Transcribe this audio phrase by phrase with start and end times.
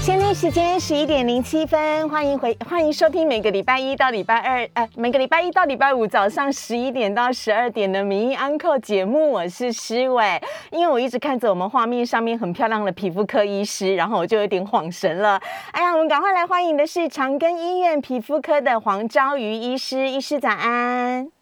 [0.00, 10.40] 现在时间十一点零七分，欢迎回，欢迎收听每个礼拜一到礼拜二，呃，每个礼拜一到礼拜五早上十一点到十二点的名医 Uncle 节目，我是施伟。
[10.70, 15.40] 因为我一直看着我们画面上面很漂亮的皮肤科医师，然后我就有点恍神了。
[15.72, 21.37] 哎呀，我们赶快来欢迎的是长庚医院皮肤科的黄昭瑜医师，医师早安。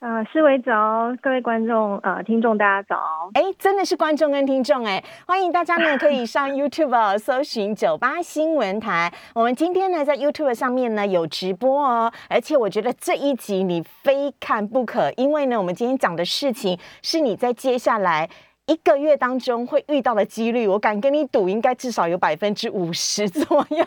[0.00, 3.30] 呃，思维早，各位观众、呃，听众，大家早。
[3.34, 9.12] 哎，真的是观众跟听众哎，欢迎大家呢可以上 YouTube 搜寻酒吧新闻台。
[9.34, 18.30] 我们今天呢在 YouTube 上面呢有直播哦，而且我觉得这一集你非看不可，因为呢我们今天讲的事情是你在接下来。
[18.68, 23.84] 一个月当中会遇到的几率，我敢跟你赌，应该至少有百分之五十左右，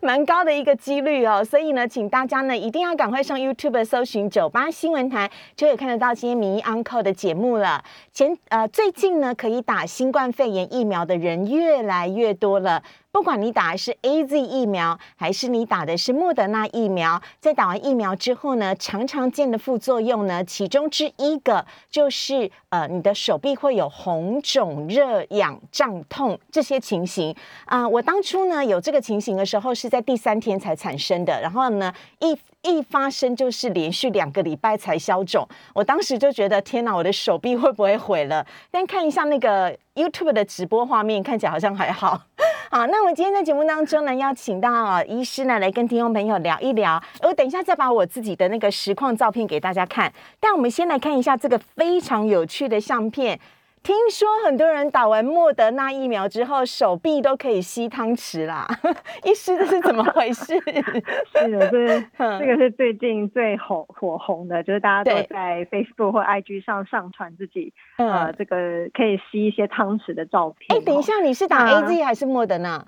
[0.00, 1.44] 蛮高的一个几率哦。
[1.44, 7.84] 所以呢，请大家呢一定要赶快上 YouTube 搜寻酒吧新闻台，就可以看得到今天名医 Uncle 的节目了。
[8.10, 12.82] 前呃，最近呢可以打新冠肺炎疫苗的人越来越多了。
[13.12, 27.86] 不管你打的是 A Z 疫苗，还是你打的是莫德纳疫苗，在打完疫苗之后呢，常常见的副作用呢，其中之一个就是呃，你的手臂会有红肿、热痒、胀痛这些情形啊。
[27.86, 32.38] 我当初呢有这个情形的时候，是在第三天才产生的，然后呢一。
[32.62, 38.46] 一发生就是连续两个礼拜才消肿，我当时就觉得天哪，我的手臂会不会毁了？
[38.70, 42.22] 但看一下那个 YouTube 的直播画面，看起来好像还好。
[42.70, 47.02] 好，那我们今天在节目当中呢，要请到医师呢来跟听众朋友聊一聊。
[47.22, 53.38] 我等一下再把我自己的那个实况照片给大家看，但我们先来看一下这个非常有趣的相片。
[53.82, 58.66] 听说很多人打完莫德纳疫苗之后，手臂都可以吸汤匙啦。
[59.24, 60.54] 医师这是怎么回事？
[61.34, 62.00] 是的，这
[62.38, 70.78] 这个是最近最火火红的，就是大家都在 Facebook 或 IG 上上传自己呃这个可以吸一些汤匙的照片。
[70.78, 72.84] 哎，等一下，你是打 AZ 还是莫德纳？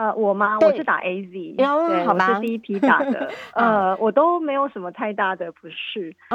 [0.00, 0.56] 呃，我吗？
[0.62, 1.66] 我是打 A Z，对，
[2.06, 3.30] 我是第一批打的。
[3.54, 6.16] 呃，我都没有什么太大的不适。
[6.30, 6.32] 对，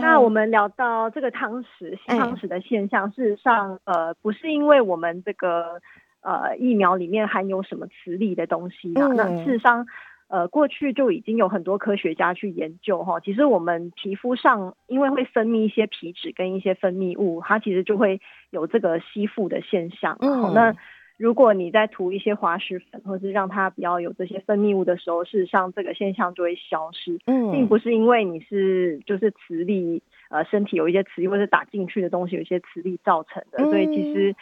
[0.00, 5.82] 那我们聊到这个汤匙吸汤匙的现象，事实上，呃，不是因为我们这个
[6.22, 9.06] 呃疫苗里面含有什么磁力的东西的。
[9.08, 9.86] 那事实上，
[10.28, 13.20] 呃，过去就已经有很多科学家去研究哈。
[13.20, 20.16] 其实我们皮肤上因为会分泌一些皮脂跟一些分泌物，它其实就会有这个吸附的现象。
[20.22, 20.74] 嗯，那。
[21.18, 34.36] 如果你在涂一些滑石粉，或是让它比较有这些分泌物的时候，事实上这个现象就会消失，嗯，并不是因为你是就是磁力，呃，身体有一些磁力，或者打进去的东西有一些磁力造成的，所以其实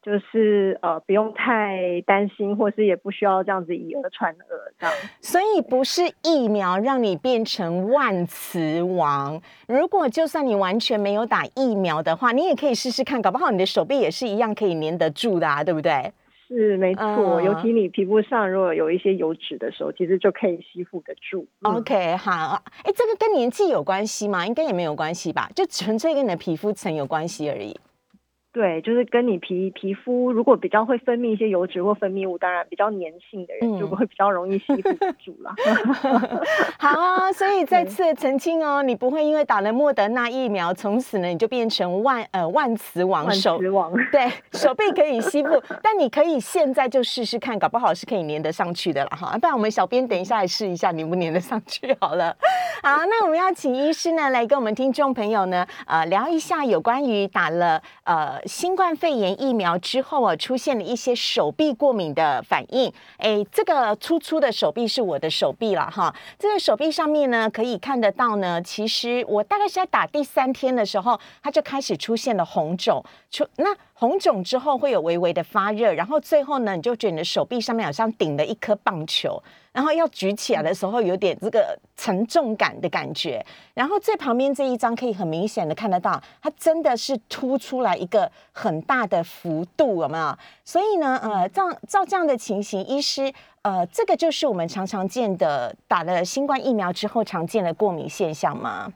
[0.00, 4.46] 就是呃不用太担心，或是也不需要这样子以讹传讹
[4.78, 4.96] 这样。
[5.20, 9.38] 所以不是疫苗让你变成万磁王，
[9.68, 16.10] 如果就算你完全没有打疫苗的话，你也可以试试看，搞不好你的手臂也是一样可以粘得住的啊，对不对？
[16.54, 21.46] 是没错，尤其你皮肤上如果有一些油脂的时候，其实就可以吸附得住。
[21.62, 24.46] OK，好，哎，这个跟年纪有关系吗？
[24.46, 27.74] 应该也没有关系吧，就纯粹跟你的皮肤层有关系而已。
[28.52, 34.92] 对，就是跟你皮皮肤如果比较会分泌一些油脂或分泌物，当然比较粘性的人就会比较容易吸附
[35.24, 35.54] 住了。
[36.78, 43.58] 好啊，所以再次澄清哦，你不会因为打了莫德纳疫苗，从此呢你就变成万呃万磁王手，
[44.12, 49.38] 对，手臂可以吸附，但你可以现在就试试看，搞不好是可以粘得上去的了哈。
[49.38, 52.36] 不然我们小编等一下来试一下粘不粘得上去好了。
[52.82, 58.41] 好，那我们要请医师呢来跟我们听众朋友呢呃聊一下有关于打了呃。
[58.44, 62.92] 新冠肺炎疫苗之后啊，出现了一些手臂过敏的反应。
[63.18, 66.14] 哎，这个粗粗的手臂是我的手臂了哈。
[66.38, 68.60] 这个手臂上面呢，可以看得到呢。
[68.62, 73.04] 其实我大概是在打第三天的时候，它就开始出现了红肿。
[73.30, 79.42] 出那红肿之后会有微微的发热，然后最后呢，你就觉得你的手臂上面好像顶了一颗棒球。
[79.72, 83.44] 然后要举起来的时候，有点这个沉重感的感觉。
[83.72, 90.36] 然后最旁边这一张可以很明显的看得到，它真的是凸出来一个很大的幅度，有没有？
[90.62, 93.32] 所以呢，呃，照照这样的情形，医师，
[93.62, 98.92] 呃，这个就是我们常常见的打了新冠疫苗之后常见的过敏现象吗？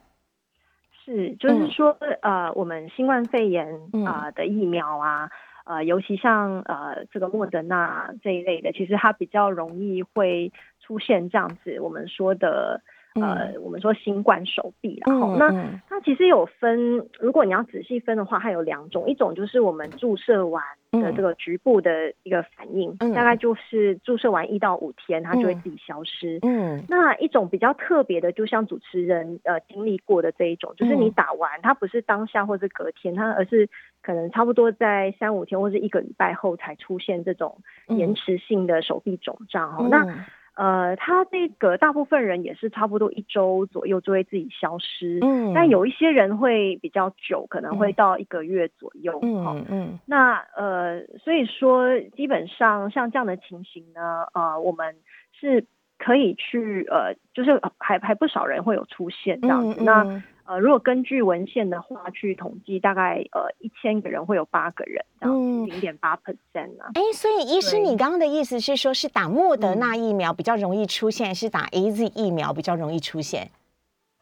[1.06, 3.67] 是，就是说，呃，我们新冠肺炎
[4.06, 5.31] 啊的疫苗啊。
[5.66, 12.82] 呃，尤其像呃这个莫德纳这一类的，其实它比较容易会出现这样子我们说的
[13.20, 15.50] 呃，我们说新冠手臂，然后那
[15.88, 26.38] 它其实有分，如果你要仔细分的话，它有两种，一种就是我们注射完的这个局部的一个反应，大概就是注射完一到五天，它就会自己消失。
[26.42, 33.69] 嗯，那一种比较特别的，就像主持人呃经历过的这一种，就是你打完，它不是当下或是隔天，它而是
[34.02, 37.58] 可能差不多在三五天或是一个礼拜后才出现这种
[37.88, 39.76] 延迟性的手臂肿胀。
[39.78, 40.24] 哦，那。
[40.56, 49.99] 呃，他这个大部分人也是差不多一周左右就会自己消失，嗯，但有一些人会比较久，可能会到一个月左右，嗯嗯。
[50.06, 54.97] 那呃，所以说基本上像这样的情形呢，呃，我们
[55.38, 55.67] 是
[55.98, 60.22] 可以去呃，就是还还不少人会有出现这样子，那。
[60.48, 66.87] 呃，如果根据文献的话去统计，大概呃一千个人会有八个人，这样零点八 percent 啊。
[66.94, 73.50] 哎，所以医师，你刚刚的意思是说，是打莫德纳疫苗比较容易出现，是打 A Z 疫苗比较容易出现？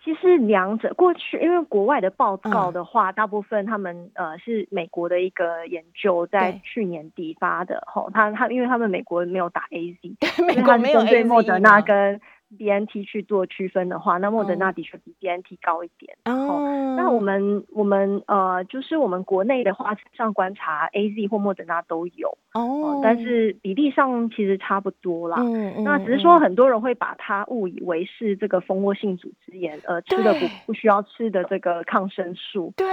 [0.05, 12.21] 其实两者过去，因为国外的报告的话，大部分他们呃是美国的一个研究，在去年底发的吼，他他因为他们美国没有打 A Z，美国没有 A Z 莫德纳跟。
[12.55, 16.17] B N T 去做区分的话，那莫德纳的确比 B N T 高一点。
[16.25, 22.37] 哦，那我们我们呃，就是我们国内的话，上观察 A Z 或莫德纳都有。
[22.55, 25.37] 哦，但是比例上其实差不多啦。
[25.41, 25.85] 嗯嗯。
[25.85, 32.73] 那只是说很多人会把它误以为是这个蜂窝性组织炎，呃，吃的不不需要吃的这个抗生素。
[32.77, 32.87] 对。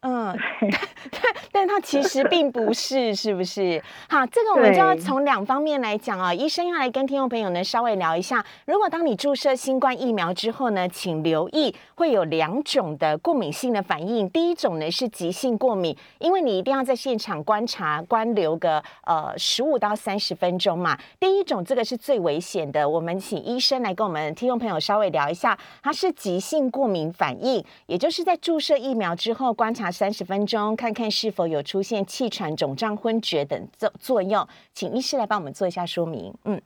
[0.00, 0.32] 嗯，
[1.10, 3.82] 但但它其实并不是，是不是？
[4.08, 6.32] 好，这个我们就要从两方面来讲啊。
[6.32, 14.30] 医生要来跟听众朋友呢稍微聊一下，如果当你注射新冠疫苗之后呢，请留意会有两种的过敏性的反应。
[14.30, 20.96] 第一种呢是急性过敏，因为你一定要在现场观察观留个呃十五到三十分钟嘛。
[21.18, 29.87] 第一种这个是最危险的，我们请医生来跟我们听众朋友稍微聊一下，它是急性过敏反应，也就是在注射疫苗之后观察。
[29.90, 36.34] 三十分钟，看看是否有出现气喘、肿胀、昏厥等作作用，请医师来帮我们做一下说明。
[36.44, 36.60] 嗯，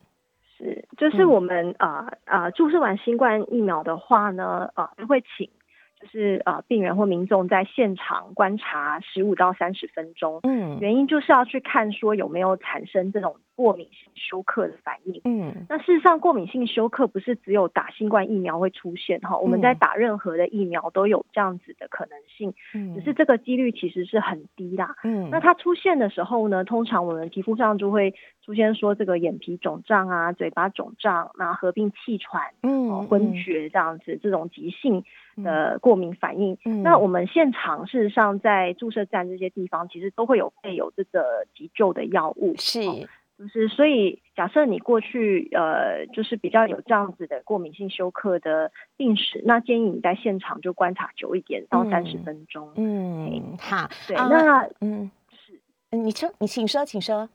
[0.57, 5.49] 是，就是我们啊啊注射完新冠疫苗的话呢，啊会请。
[6.03, 28.13] 就是呃，病人或民众在现场观察十五到三十分钟，嗯，原因就是要去看说有没有产生这种过敏性休克的反应，嗯，那事实上过敏性休克不是只有打新冠疫苗会出现哈，我们在打任何的疫苗都有这样子的可能性，嗯，只是这个几率其实是很低啦，嗯，那它出现的时候呢，通常我们皮肤上就会
[28.43, 35.05] 出现说这个眼皮肿胀啊，嘴巴肿胀，那合并气喘，嗯，昏厥这样子，这种急性。
[35.37, 42.81] 的过敏反应，那我们现场事实上在注射站这些地方，其实都会有备有这个急救的药物，是，
[43.37, 52.71] 就是所以假设你过去呃就是比较有这样子的过敏性休克的病史，那建议你在现场就观察久一点，到三十分钟。
[52.75, 55.09] 嗯，好，对，那嗯。
[55.31, 55.59] 是，
[55.97, 57.29] 你说你请说，请说。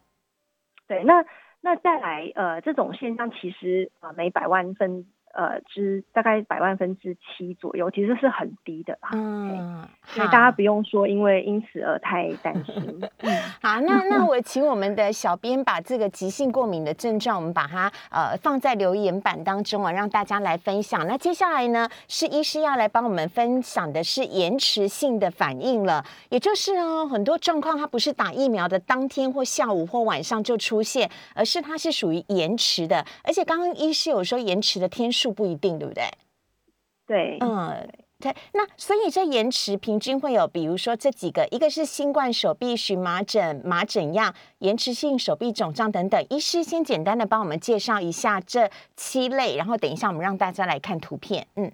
[0.86, 1.24] 对，那
[1.60, 5.06] 那再来呃这种现象其实呃每百万分。
[5.34, 9.10] 呃，之大概百万分之七左右，其实是很低的啦。
[9.12, 13.00] 嗯，所以大家不用说，因为因此而太担心。
[13.60, 21.06] 好，那那我请我们的小编把这个急性过敏的症状，我们把它呃放在留言板当中啊，让大家来分享。
[21.06, 33.04] 那接下来呢，是医师要来帮我们分享的是延迟性的反应了，也就是呢，很多状况它不是打疫苗的当天或下午或晚上就出现，而是它是属于延迟的。
[33.22, 35.08] 而且刚刚医师有说延迟的天。
[35.10, 36.04] 数不一定，对不对？
[37.06, 37.88] 对，嗯，
[38.20, 38.36] 对。
[38.52, 46.22] 那所以这延迟平均会有，比如说这几个，一个是新冠手臂荨麻疹、麻疹样、延迟性手臂肿胀等等。
[46.28, 51.46] 医师先简单的帮我们介绍一下这七类，然后等一下我们让大家来看图片。
[51.56, 51.72] 嗯，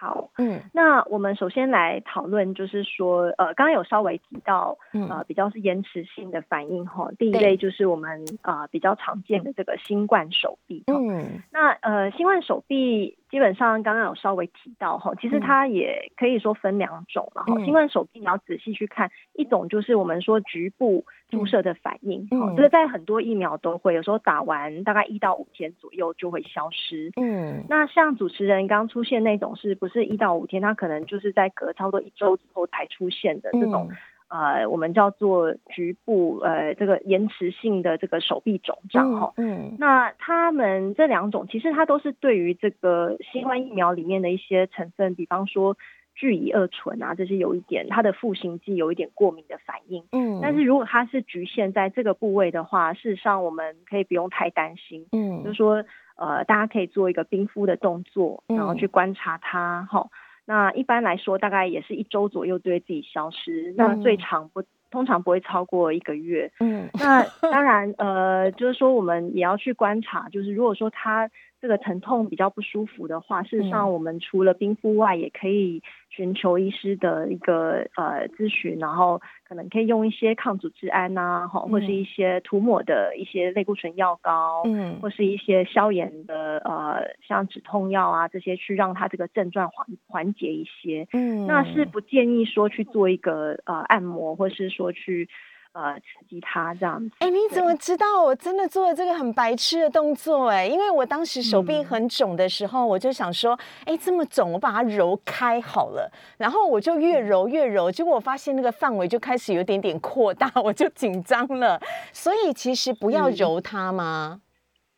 [0.00, 7.10] 好，嗯，那我们首先来讨论，就是说，呃，刚刚有稍微提到，呃，比较是延迟性的反应哈。
[7.18, 10.84] 第一类就是我们啊比较常见的这个新冠手臂。
[10.86, 13.18] 嗯，那呃，新冠手臂。
[13.30, 17.58] 基本上刚刚有稍微提到哈，其实它也可以说分两种了哈。
[17.64, 27.12] 新冠手臂你要仔细去看，一种就是我们说局部注射的反应，这个在很多疫苗都会，有时候打完大概一到五天左右就会消失。
[27.20, 33.88] 嗯，那像主持人刚出现那种是不是一到五天，它可能就是在隔差不多一周之后才出现的这种。
[34.30, 45.76] 呃，我们叫做局部呃这个延迟性的这个手臂肿胀哈，嗯，那他们这两种其实它都是对于这个新冠疫苗里面的一些成分，比方说
[46.14, 55.84] 聚乙二醇啊，这些有一点它的赋形剂有一点过敏的反应，嗯，但是如果它是局限在这个部位的话，事实上我们可以不用太担心，嗯，就是说。
[56.16, 59.88] 呃，大家可以做一个冰敷的动作，然后去观察它。
[59.90, 60.10] 哈，
[60.50, 63.72] 那一般来说，大概也是一周左右就会自己消失。
[63.76, 66.50] 那最长不通常不会超过一个月。
[66.58, 71.30] 嗯，那当然，呃，就是说我们也要去观察，就是如果说它。
[71.60, 91.06] 这个疼痛比较不舒服的话，事实上我们除了冰敷外，也可以寻求医师的一个呃咨询，然后可能可以用一些抗组织胺呐，哈，或是一些涂抹的一些类固醇药膏，嗯，或是一些消炎的呃像止痛药啊这些，去让它这个症状缓缓解一些。
[91.12, 95.28] 嗯，那是不建议说去做一个呃按摩，或是说去。
[95.72, 97.14] 呃，刺激他这样子。
[97.20, 100.48] 哎，你怎么知道我真的做了这个很白痴的动作？
[100.48, 106.10] 哎，因为我当时手臂很肿的时候，我就想说，哎，这么肿，我把它揉开好了。
[106.36, 111.80] 然后我就越揉越揉，结果我发现那个范围就开始有点点扩大，我就紧张了。
[112.12, 114.40] 所以其实不要揉它吗？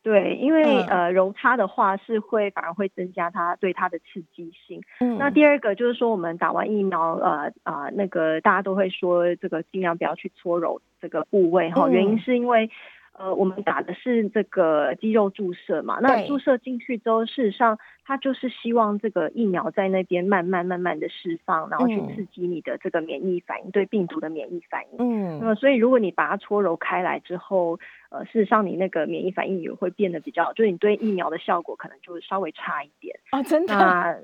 [0.03, 4.81] 对，因为呃揉它的话是会反而会增加它对它的刺激性。
[4.99, 12.69] 嗯，那第二个就是说我们打完疫苗，呃啊那个大家都会说这个尽量不要去搓揉这个部位哈，原因是因为。
[13.13, 15.99] 呃，我们打的是这个肌肉注射嘛？
[16.01, 24.97] 那注射进去之后，事实上它就是希望这个疫苗在那边慢慢慢慢的释放，然后去刺激你的这个免疫反应，对病毒的免疫反应。
[24.97, 27.79] 嗯，那么所以如果你把它搓揉开来之后，
[28.09, 33.15] 呃，事实上你那个免疫反应也会变得比较，就是你对疫苗的效果可能就稍微差一点。
[33.31, 34.23] 哦，真的？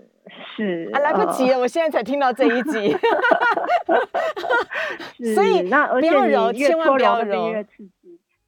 [0.55, 2.95] 是啊，来不及了，我现在才听到这一集。
[5.35, 7.53] 所以那而且揉，千万不要揉。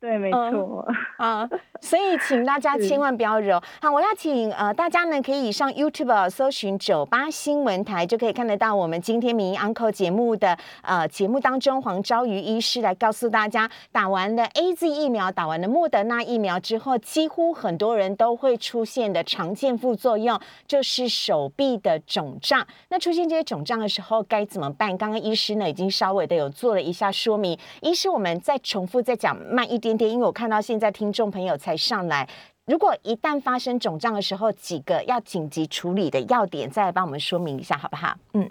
[0.01, 0.84] 对，没错
[1.17, 1.48] 啊，
[1.79, 3.62] 所以请大家千万不要揉。
[3.79, 22.65] 好，我要请呃大家呢可以上 YouTube 搜寻九八新闻台，就可以看得到我们今天民意 Uncle 节目的呃节目当中，黄昭瑜医师来告诉大家，打完了 A Z 疫苗，打完了莫德纳疫苗之后，几乎很多人都会出现的常见副作用就是手臂的肿胀。
[22.89, 24.98] 那出现这些肿胀的时候该怎么办？
[24.98, 27.55] 刚刚医师呢已经稍微的有做了一下说明。
[27.81, 29.90] 医师，我们再重复再讲慢一点。
[29.91, 32.25] 今天因为我看到现在听众朋友才上来，
[32.63, 38.15] 如果一旦发生肿胀的时候，几个要紧急处理的要点，再来帮我们说明一下，好不好？
[38.33, 38.50] 嗯。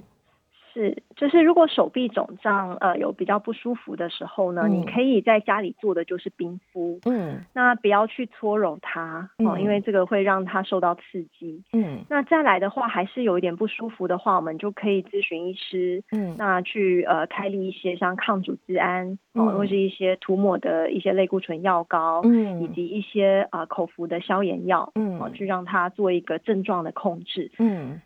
[0.81, 28.01] 是，就是如果手臂肿胀，呃，有比较不舒服的时候呢，你可以在家里做的就是冰敷，嗯，那不要去搓揉它，哦，因为这个会让它受到刺激，嗯，那再来的话，还是有一点不舒服的话，我们就可以咨询医师，嗯，那去呃开立一些像抗组织胺，哦，或是一些涂抹的一些类固醇药膏，嗯，以及一些呃口服的消炎药，嗯，哦，去让它做一个症状的控制，嗯。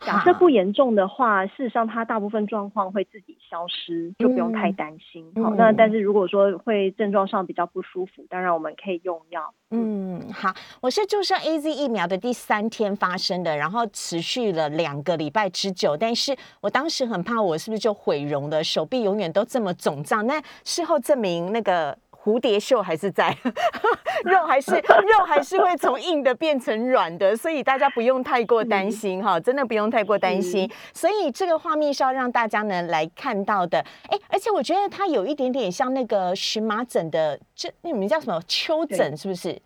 [0.00, 5.30] 假设不严重的话，事实上它大部分状况会自己消失，就不用太担心。
[5.42, 9.52] 好，那但是如果说会症状上比较不舒服，当然我们可以用药。
[9.70, 20.26] 嗯，好，我是注射 A Z 疫苗的第三天发生的，然后持续了两个礼拜之久，但是我当时很怕我是不是就毁容了，手臂永远都这么肿胀。
[20.26, 21.96] 那事后证明那个。
[22.28, 23.34] 蝴蝶袖还是在，
[24.24, 30.70] 肉还是肉还是会从硬的变成软的，所以大家不用太过担心哈，真的不用太过担心。
[30.92, 33.78] 所以这个画面是要让大家呢来看到的，
[34.10, 38.38] 哎，而且我觉得它有一点点像那个荨麻疹的，这那你们叫什么？
[38.46, 39.58] 丘疹是不是？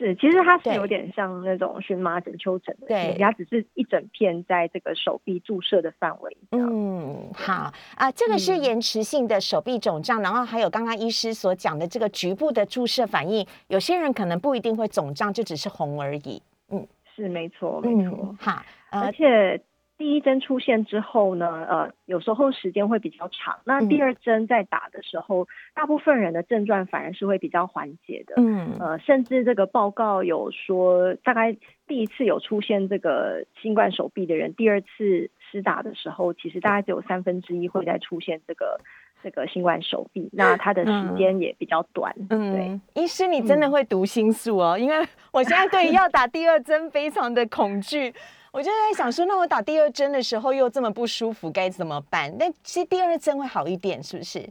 [0.00, 6.34] 是，其实它是有点像那种荨麻疹、丘疹的，对，它只是一整片在这个手臂注射的范围。
[6.52, 16.42] 嗯，好啊，这个是延迟性的手臂肿胀，然后还有刚刚医师所讲的这个局部的注射反应，有些人可能不一定会肿胀，就只是红而已。
[16.70, 18.34] 嗯，是没错，没错。
[18.40, 19.62] 好，而且。
[20.00, 23.58] 第一针出现之后呢，呃，有时候时间会比较长。
[23.64, 28.32] 那第二针在打的时候，大部分人的症状反而是会比较缓解的。
[28.38, 31.54] 嗯，呃，甚至这个报告有说，大概
[31.86, 38.80] 第一次有出现这个新冠手臂的人，第二次施打的时候，其实大概只有三分之一会再出现这个
[39.22, 40.30] 这个新冠手臂。
[40.32, 42.10] 那它的时间也比较短。
[42.30, 48.14] 嗯，对，医师你真的会读心术哦，因为我现在对要打第二针非常的恐惧。
[48.52, 52.36] 我就在想说，那我打第二针的时候又这么不舒服，该怎么办？
[52.38, 54.48] 那其实第二针会好一点，是不是？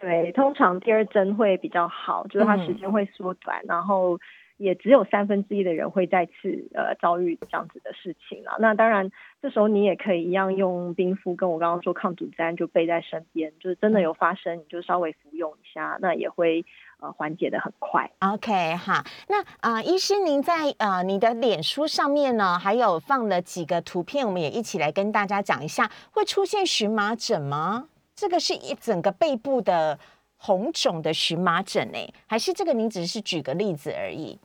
[0.00, 4.18] 对，通常第二针会比较好，就是它时间会缩短，然后
[4.56, 8.56] 也只有三分之一的人会再次呃遭遇这样子的事情了。
[8.60, 16.64] 那当然，这时候你也可以一样用冰敷，跟我刚刚说抗组胺就备在身边，就是真的有发生，你就稍微服用一下，那也会。
[17.02, 18.08] 呃，缓解的很快。
[18.20, 27.88] OK，哈，那啊，医师您在呃你的脸书上面呢，还有放了几个图片，我们也一起来跟大家讲一下，会出现荨麻疹吗？
[28.14, 29.98] 这个是一整个背部的
[30.36, 34.38] 红肿的荨麻疹呢，还是这个您只是举个例子而已？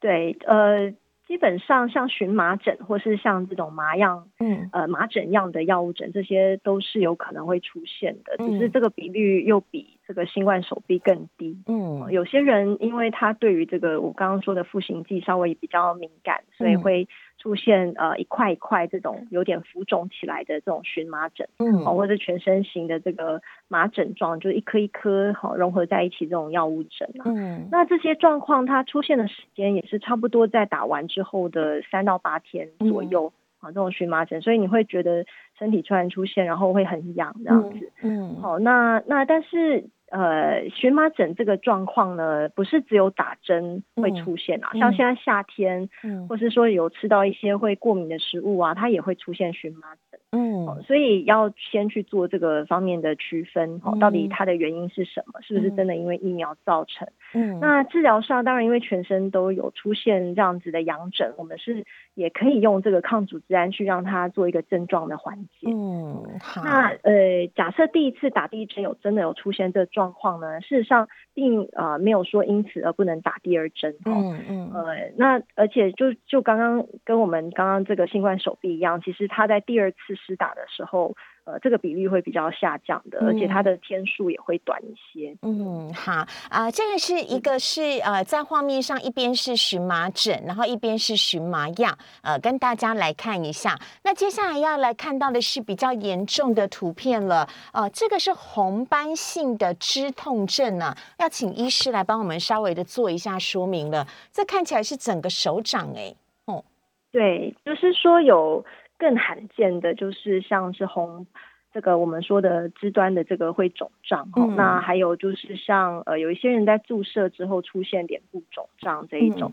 [0.00, 0.92] 对，呃。
[1.30, 11.56] 基本上像荨麻疹或是像这种麻样，嗯，呃，麻疹样的药物疹，这些都是有可能会出现的，只是这个比率又比这个新冠手臂更低。
[11.68, 17.06] 嗯，有些人因为他对于这个我刚刚说的复形剂稍微比较敏感，所以会
[17.40, 27.08] 出现呃一块一块这种有点浮肿起来的这种荨麻疹，嗯，或者全身型的这个麻疹状，就是一颗一颗好融合在一起这种药物疹。
[27.24, 31.20] 嗯，那这些状况它出现的时间也是差不多在打完之。
[31.20, 35.26] 之后的三到八天左右啊，这种荨麻疹，所以你会觉得
[35.58, 37.92] 身体突然出现，然后会很痒这样子。
[38.00, 49.94] 嗯，好，那那但是呃，荨麻疹这个状况呢，不是只有打针会出现啊，像现在夏天，嗯，或是说有吃到一些会过敏的食物啊，它也会出现荨麻
[50.30, 50.40] 疹。
[50.40, 55.40] 嗯，所以要先去做这个方面的区分，哦，到底它的原因是什么？
[55.42, 57.08] 是不是真的因为疫苗造成？
[57.34, 61.84] 嗯，那治疗上当然因为全身都有出现这样子的痒疹，我们是
[62.14, 65.66] 也可以用这个抗组织胺去让它做一个症状的缓解。
[65.66, 66.62] 嗯，好。
[66.62, 70.60] 那呃，假设第一次打第一针有真的有出现这状况呢？
[70.60, 73.96] 事实上并呃没有说因此而不能打第二针。
[74.04, 74.70] 嗯嗯。
[74.74, 80.19] 呃，那而且就就刚刚跟我们刚刚这个新冠手臂一样，其实它在第二次。
[80.24, 85.36] 施打的时候，呃，这个比例会比较下降的，而且它的天数也会短一些。
[85.42, 93.78] 嗯，好啊，这个是一个是呃，在画面上一边是荨麻疹，然后一边是荨麻样，呃，跟大家来看一下。
[94.04, 104.06] 那接下来要来看到的是比较严重的图片了，呃，这个是红斑性的肢痛症呢，要请医师来帮我们稍微的做一下说明了。
[104.30, 106.62] 这看起来是整个手掌哎，哦，
[107.10, 108.64] 对，就是说有。
[109.00, 111.26] 更罕见的就是像是红，
[111.72, 119.50] 这个我们说的肢端的这个会肿胀哦，那还有就是像呃有一些人在注射之后出现脸部肿胀这一种。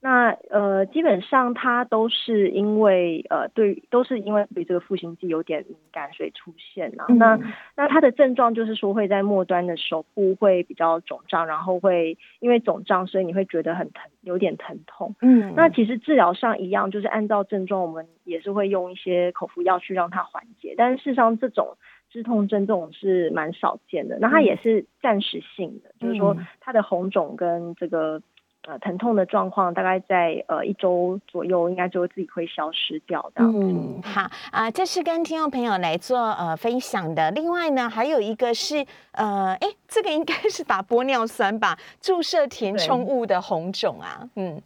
[0.00, 7.06] 那呃，基本上它都是因为呃，对，都是因为对这个赋形剂有点敏感，所以出现了。
[7.08, 7.36] 那
[7.76, 15.16] 那它的症状就是说会在末端的手部会比较肿胀，然后会因为肿胀，所以你会觉得很疼，有点疼痛。
[15.20, 20.74] 嗯，那其实治疗上一样，就是按照症状，我们也是会用一些口服药去让它缓解。
[20.76, 21.76] 但是事实上，这种
[22.08, 24.16] 止痛症这种是蛮少见的。
[24.20, 28.22] 那它也是暂时性的，就是说它的红肿跟这个。
[28.66, 33.42] 呃，疼痛的状况大概在呃一周左右，应该就自己会消失掉的。
[33.42, 37.30] 嗯，好啊，这是跟听众朋友来做呃分享的。
[37.30, 41.78] 另外呢，还有一个是呃，哎，这个应该是 打玻尿酸吧？
[42.00, 44.60] 注射填充物的红肿啊，嗯，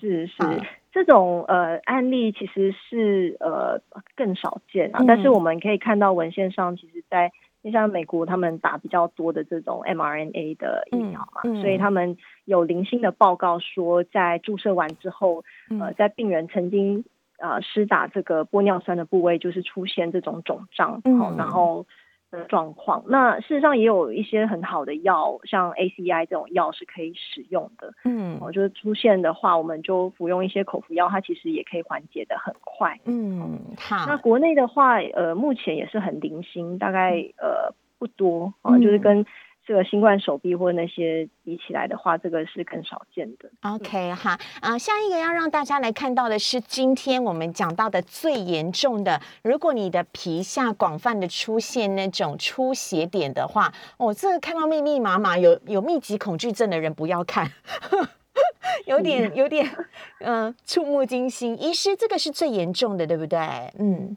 [0.00, 0.34] 是是，
[0.92, 3.80] 这种呃案例其实是呃
[4.14, 7.32] 更少见啊，但是我们可以看到文献上，其实在。
[7.66, 15.42] 就像美国，他们打比较多的这种 mRNA 的疫苗嘛，所以他们有零星的报告说，在注射完之后，
[15.80, 17.04] 呃，在病人曾经
[17.38, 21.02] 呃施打这个玻尿酸的部位，就是出现这种肿胀，
[21.36, 21.84] 然后。
[22.30, 27.92] 的状况，那事实上也有一些很好的药，像 ACI 这种药是可以使用的。
[28.04, 32.98] 嗯，我就是出现的话，我们就服用一些口服药，它其实也可以缓解的很快。
[33.04, 34.06] 嗯，好。
[34.06, 39.24] 那国内的话，呃，目前也是很零星，大概呃不多啊，就是跟。
[39.66, 43.50] 这个新冠手臂或那些比起来的话，这个是更少见的。
[43.62, 57.50] OK 哈啊，下一个要让大家来看到的是今天我们讲到的最严重的，如果你的皮下广泛的出现那种出血点的话，哦，这个看到密密麻麻有有密集恐惧症的人不要看，
[58.86, 59.68] 有点有点
[60.20, 61.60] 嗯触目惊心。
[61.60, 63.38] 医师，这个是最严重的，对不对？
[63.80, 64.16] 嗯。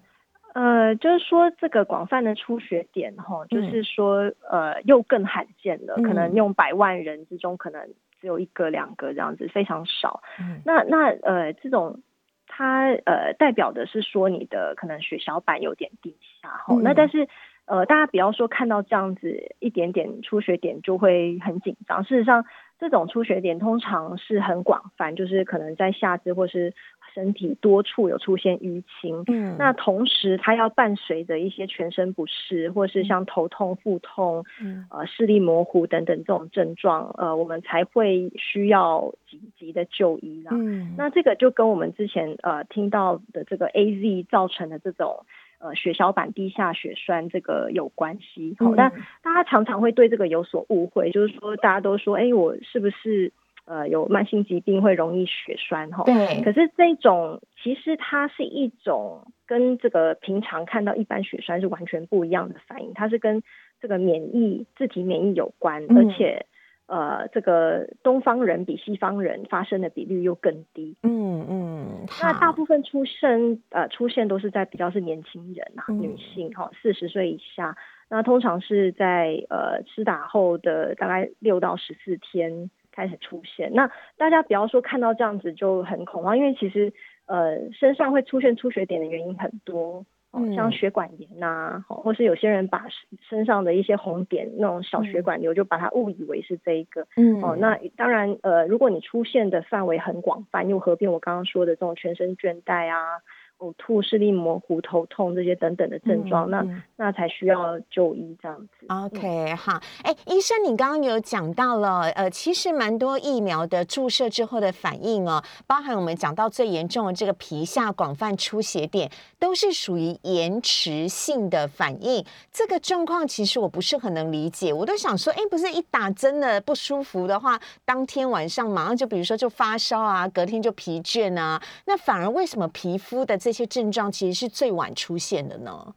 [0.60, 7.88] 呃，就是说这个广泛的出血点哈，就是说呃又更罕见了，可能用百万人之中可能
[8.20, 10.22] 只有一个两个这样子，非常少。
[10.66, 12.02] 那那呃这种
[12.46, 17.30] 它呃代表的是说你的可能血小板有点低下哈，那但是
[17.66, 22.44] 呃大家不要说看到这样子一点点出血点就会很紧张，事实上
[22.80, 26.74] 这种出血点通常是很广泛，就是可能在下肢或是。
[27.14, 40.52] 身体多处有出现淤青，嗯，那同时它要伴随着一些全身不适，或是像头痛、腹痛，嗯，呃，视力模糊等等这种症状，呃，我们才会需要紧急的就医啦。
[40.54, 45.26] 嗯，那这个就跟我们之前呃听到的这个 A Z 造成的这种
[45.60, 48.56] 呃血小板低下血栓这个有关系。
[48.60, 48.90] 好，那
[49.22, 53.32] 大家常常会对这个有所误会，就是说大家都说，哎，我是不是？
[53.70, 56.42] 呃，有慢性疾病会容易血栓哈，对。
[56.44, 63.44] 可是这种其实它是一种跟这个平常看到一般血栓是完全不一样的反应，它是跟
[63.80, 66.48] 这个免疫自体免疫有关，而且
[66.88, 70.98] 呃，这个东方人比西方人发生的比率又更低。
[71.04, 71.88] 嗯嗯，
[72.24, 77.78] 那大部分出生呃出现都是在比较是年轻人啊，女性哈，四十岁以下。
[78.10, 83.72] 那通常是在呃吃打后的大概六到十四天开始出现。
[83.74, 86.94] 那大家不要说看到这样子就很恐慌，因为其实
[87.26, 90.06] 呃身上会出现出血点的原因很多。
[90.32, 92.86] 哦像血管炎呐，或是有些人把
[93.28, 97.08] 身上的一些红点那种小血管瘤，就把它误以为是这一个。
[97.18, 103.24] 嗯，哦，那当然，呃，如果你出现的范围很广泛，又合并我刚刚说的这种全身倦怠啊。
[103.60, 108.86] 呕吐、视力模糊、头痛这些等等的症状，那那才需要就医这样子。
[108.88, 122.26] OK，好，哎，医生，你刚刚有讲到了，呃，其实蛮多疫苗的注射之后的反应哦，包含我们讲到最严重的这个皮下广泛出血点，都是属于延迟性的反应。
[122.52, 135.96] 这个状况其实我不是很能理解，我都想说，哎，不是一打针的不舒服的话，当天晚上马上就比如说就发烧啊，隔天就疲倦啊，那反而为什么皮肤的这这些症状其实是最晚出现的呢。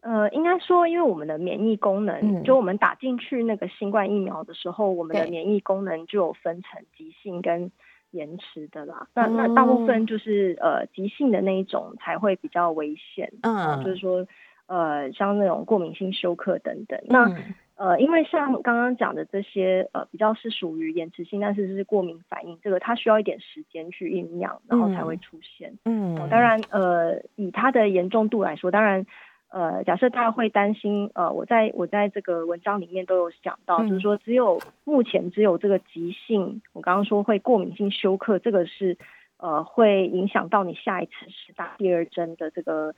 [0.00, 7.70] 呃，应该说，因为我们的免疫功能，就我们打进去那个新冠疫苗的时候，我们的免疫功能就有分成急性跟
[8.12, 9.06] 延迟的啦。
[9.12, 13.30] 那那大部分就是呃急性的那一种才会比较危险。
[13.42, 14.26] 嗯，就是说
[14.68, 16.98] 呃像那种过敏性休克等等。
[17.08, 17.30] 那
[17.78, 25.72] 呃，因为像刚刚讲的这些，呃，比较是属于延迟性，但是是过敏反应，这个它需要一点时间去酝酿，然后才会出现。
[25.84, 29.06] 嗯，当然，呃，以它的严重度来说，当然，
[29.50, 38.98] 呃，假设大家会担心，呃，我在我在这个文章里面都有讲到，就是说，只有目前只有这个急性，我刚刚说会过敏性休克，这个是
[39.36, 42.96] 呃会影响到你下一次是打第二针的这个。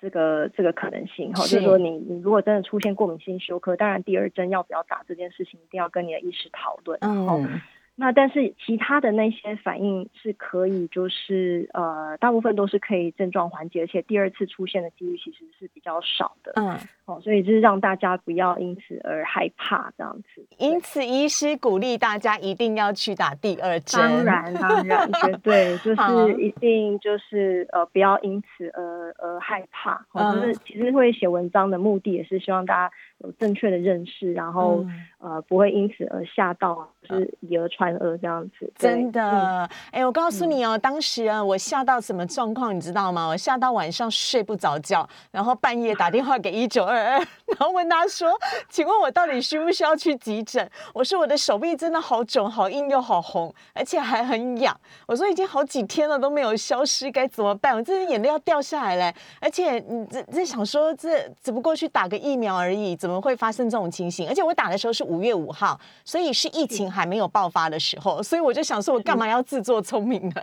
[0.00, 6.98] 这个这个可能性哈，就是说你你如果真的出现过敏性休克，当然第二针要不要打这件事情一定要跟你的医师讨论。
[7.02, 7.60] 嗯。
[7.98, 16.52] 那但是其他的那些反应是可以，就是呃，大部分都是可以症状缓解，而且第二次出现的几率其实是比较少的。
[16.56, 20.46] 嗯，哦，所以就是让大家不要因此而害怕这样子。
[20.58, 23.98] 因此，医师鼓励大家一定要去打第二针。
[23.98, 30.04] 当然，当然，绝 对就是一定就是呃，不要因此而而害怕。
[30.34, 34.84] 就是其实会写文章的目的也是希望大家有正确的认识，然后
[35.18, 38.16] 呃，不会因此而吓到，就是以讹传讹。
[38.18, 43.26] 这样子，真的，哎，我告诉你哦，当时啊，我吓到什么状况，你知道吗？
[43.26, 48.30] 我吓到晚上睡不着觉，然后半夜打电话给一九二二， 然后问他说
[48.68, 57.74] ：“请问我到底需不需要去急诊？”我说：“我的手臂真的好肿、好硬又好红，而且还很痒。”我说：“已经好几天了都没有消失，该怎么办？
[57.74, 59.12] 我真的眼泪要掉下来了。
[59.40, 64.28] 而且你这这想说，这只不过去打个疫苗而已，怎么会发生这种情形？
[64.28, 70.42] 而且我打的时候是五月五号，所以是疫情还没有爆发的。”时候，所以我就想说，我干嘛要自作聪明呢？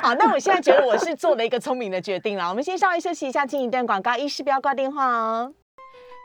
[0.00, 2.48] 好，那我现在觉得我是做了一个聪明的决定了。
[2.48, 5.52] 我们先稍微休息一下，进一段广告，医师不要挂电话哦。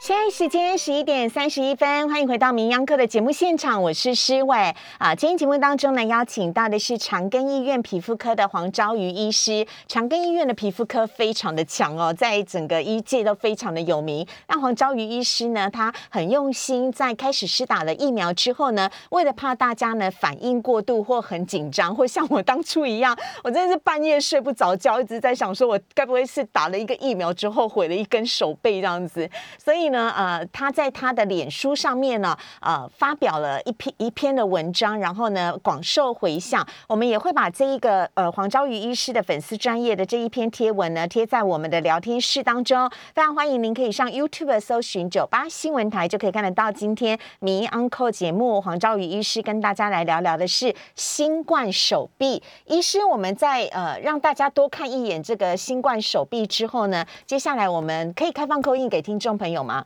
[0.04, 5.16] 现在时间十一点三十一分，欢迎回到名央课的节目现场，我是施伟啊。
[5.16, 9.66] 今天节目当中呢，邀请到的是长庚医院皮肤科的黄昭瑜医师。
[9.88, 14.28] 长庚医院的皮肤科非常的强哦，在整个医界都非常的有名。
[14.50, 29.93] 那黄昭瑜医师呢，他很用心，在开始施打了疫苗之后呢，为了怕大家呢反应过度或很紧张，或像我当初一样， 我真的是半夜睡不着觉，一直在想说，我该不会是打了一个疫苗之后毁了一根手背这样子，所以。
[29.94, 36.68] 呢，呃，他在他的脸书上面呢，呃，发表了一篇一篇的文章，然后呢，广受回响。
[36.90, 42.90] 我们也会把这一个呃黄昭瑜医师的粉丝专业的这一篇贴文呢，贴在我们的聊天室当中。
[43.16, 52.42] 非常欢迎您可以上 YouTube 搜寻九八新闻台，就可以看得到今天迷 Uncle 节目黄昭瑜医师跟大家来聊聊的是新冠手臂。
[52.66, 59.83] 医师，我们在呃让大家多看一眼这个新冠手臂之后呢，接下来我们可以开放扣印给听众朋友吗？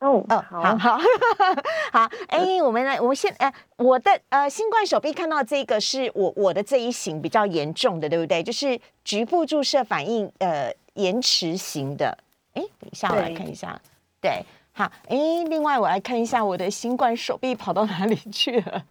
[0.00, 0.98] 哦哦，好好
[1.92, 8.42] 好，哎，我们来，我们先，哎，我的呃，新冠手臂看到这个是我我的这一型比较严重的，对不对？
[8.42, 12.16] 就是局部注射反应呃延迟型的。
[12.52, 13.80] 哎，等一下，我来看一下。
[14.20, 15.16] 对，好，哎，
[15.48, 18.84] 另外我来看一下我的新冠手臂跑到哪里去了。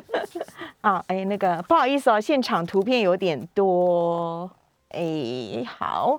[0.80, 4.50] 啊，哎，那个不好意思哦，现场图片有点多。
[4.88, 6.18] 哎，好，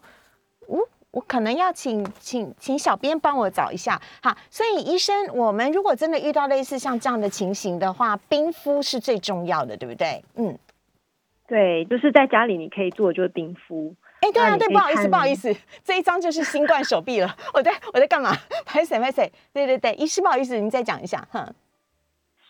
[0.67, 0.87] 呜。
[1.13, 10.25] 我可能要请请请小编帮我找一下，好，所以医生，我们如果真的遇到类似像这样的情形的话，冰敷是最重要的，对不对？
[10.35, 10.57] 嗯，
[11.47, 13.93] 对，就是在家里你可以做就是冰敷。
[14.21, 17.35] 哎，对啊，对，不好意思，不好意思，这一张就是新冠手臂了。
[17.53, 18.31] 我在我在干嘛？
[18.65, 19.31] 拍谁拍谁？
[19.53, 21.47] 对对对，医师不好意思，您再讲一下，哈。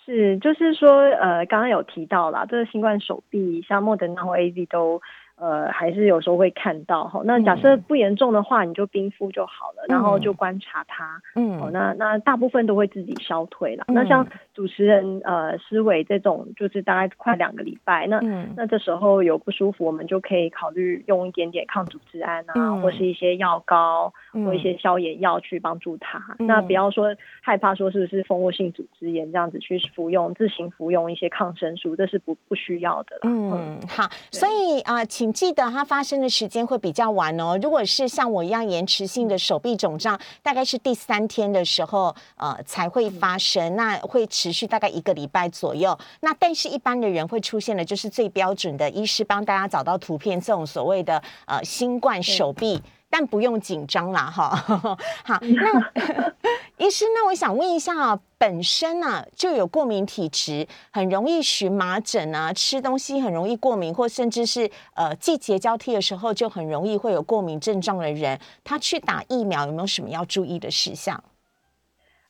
[0.06, 5.02] 是，就是说，呃，刚刚有提到啦，这个新冠手臂，像莫德纳或 A Z 都。
[5.36, 7.22] 呃，还是有时候会看到哈。
[7.26, 11.22] 那假设不严重的话，你就冰敷就好了，然后就观察它。
[11.36, 13.86] 嗯，哦，那那大部分都会自己消退了。
[13.88, 18.06] 那像主持人呃思维这种，就是大概快两个礼拜。
[18.08, 18.20] 那
[18.56, 26.22] 那这时候有不舒服，我们就可以考虑用一点点抗组织胺啊，或是一些药膏或一些消炎药去帮助他。
[26.40, 33.20] 那不要说害怕说是不是蜂窝性组织炎这样子去服用自行服用一些抗生素，这是不不需要的。
[33.24, 35.04] 嗯，好，所以啊。
[35.06, 37.58] 请记得它发生的时间会比较晚哦。
[37.62, 43.76] 如果是像我一样延迟性的手臂肿胀，大概是第三天的时候，呃，才会发生。
[43.76, 45.98] 那会持续大概一个礼拜左右。
[46.22, 52.82] 那但是一般的人会出现的，就是最标准的，医师帮大家找到图片，这种所谓的呃新冠手臂。
[53.14, 54.56] 但不用紧张啦，哈。
[55.24, 56.34] 好，那
[56.84, 71.24] 医师，那我想问一下啊，本身呢就有过敏体质，很容易荨麻疹啊，吃东西很容易过敏，或甚至是呃季节交替的时候就很容易会有过敏症状的人，他去打疫苗有没有什么要注意的事项？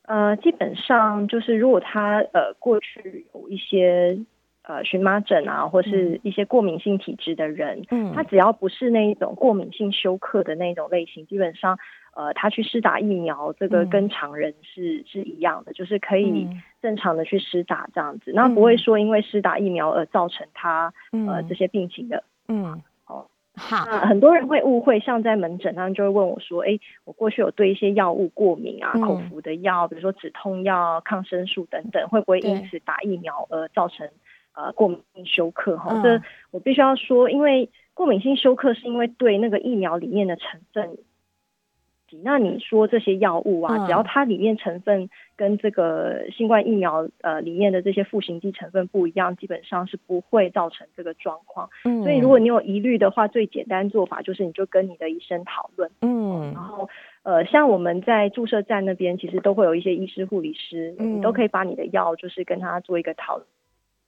[0.06, 4.20] 呃，基本上就是如果他呃过去有一些。
[4.64, 11.78] 呃，荨麻疹啊，或是一些过敏性体质的人，嗯，他只要不是那一种过敏性休克的那种类型，基本上，
[12.16, 16.48] 呃，他去施打疫苗，这个跟常人是是一样的，就是可以
[16.82, 20.94] 正常的去施打这样子，那不会说因为施打疫苗而造成他
[21.28, 23.26] 呃这些病情的，嗯，哦，
[23.58, 34.10] 好，很多人会误会，像在门诊上就会问我说，哎，我过去有对一些药物过敏啊，口服的药，比如说止痛药、抗生素等等，会不会因此打疫苗而造成？
[34.54, 40.98] 呃，过敏性休克哈，这我必须要说，因为过敏性休克是因为对那个疫苗里面的成分，
[42.22, 51.68] 那你说这些药物啊，只要它里面成分跟这个新冠疫苗呃里面的这些赋形剂成分不一样，基本上是不会造成这个状况。
[51.86, 55.90] 嗯，所以如果你有疑虑的话，最简单做法就是你就跟你的医生讨论。
[56.02, 56.88] 嗯，然后
[57.24, 63.48] 呃，像我们在注射站那边，其实都会有一些医师、护理师，你都可以把你的药就是跟他做一个讨论。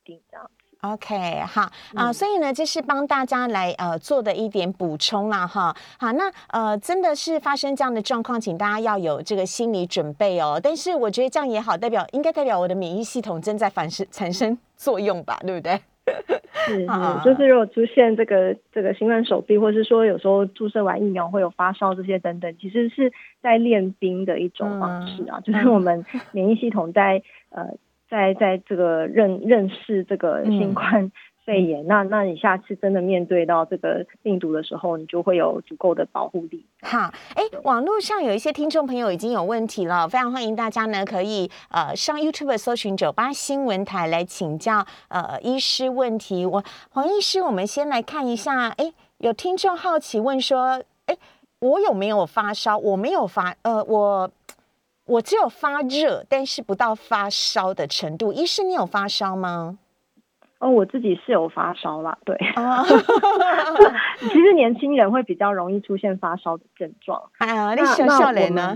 [0.05, 10.59] 这样子，OK，好啊，所以呢，这是帮大家来呃做的一点补充啦，哈，好，那呃，真的是发生这样的状况，请大家要有这个心理准备哦。
[10.61, 15.79] 但是我觉得这样也好，代表应该代表我的免疫系统正在反生产生作用吧，对不对？
[16.67, 16.85] 是，
[17.23, 27.75] 就是如果出现这个这个新冠手臂，或是说有时候注射完疫苗会有发烧这些等等，其实是在练兵的一种方式啊，就是我们免疫系统在呃。
[28.09, 31.11] 在在这个认认识这个新冠
[31.43, 36.65] 肺炎，那那你下次真的面对到这个病毒的时候，你就会有足够的保护力。
[36.81, 46.45] 好，哎，网络上有一些听众朋友已经有问题了，非常欢迎大家呢可以呃上 YouTube 搜寻九八新闻台来请教呃医师问题。
[46.45, 51.15] 我黄医师，我们先来看一下，哎，有听众好奇问说，哎，
[51.59, 52.75] 我有没有发烧？
[52.75, 54.31] 我没有发，呃，我。
[55.05, 58.33] 我只有发热，但是不到发烧的程度。
[58.33, 59.77] 医师，你有发烧吗？
[60.65, 62.35] 哦，我自己是有发烧啦，对。
[64.17, 67.21] 其实年轻人会比较容易出现发烧的症状。
[67.37, 68.75] 哎呀，你笑笑脸呢？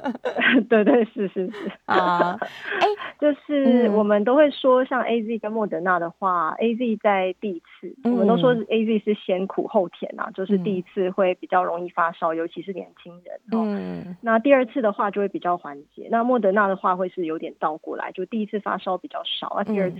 [0.70, 2.38] 对对是是是 啊。
[2.80, 2.86] 哎，
[3.20, 13.38] 就是我们都会说，像 A Z 跟莫德纳的话，A Z 在第一次，我们都说 A Z 是先苦后甜啊，就是第一次会比较容易发烧，尤其是年轻人。
[13.52, 14.16] 嗯。
[14.22, 16.08] 那第二次的话就会比较缓解。
[16.10, 19.98] 那莫德纳的话会是有点倒过来，就第一次发烧比较少，那第二次。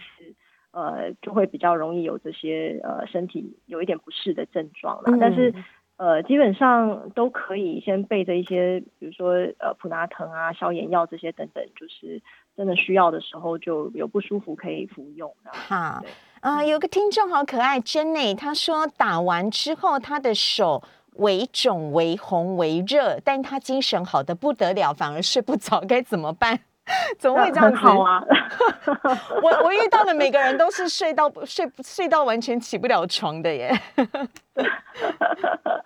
[0.73, 5.17] 呃，就会比较容易有这些呃身体有一点不适的症状了。
[5.21, 5.53] 但是
[5.97, 12.23] 呃，基本上都可以先备着一些，比如说呃普拿疼啊、消炎药这些等等，就是
[12.57, 15.31] 真的需要的时候就有不舒服可以服用。
[15.45, 16.03] 好，
[16.41, 20.83] 啊，有个听众好可爱，Jenny，他说打完之后他的手
[21.17, 26.61] 为肿、为红、为热，但他精神好的不得了，反而睡不着，该怎么办？
[27.19, 27.77] 怎么会这样子？
[27.77, 28.23] 好啊！
[29.43, 33.73] 我我遇到的每个人都是睡到 睡睡到完全起不了床的耶。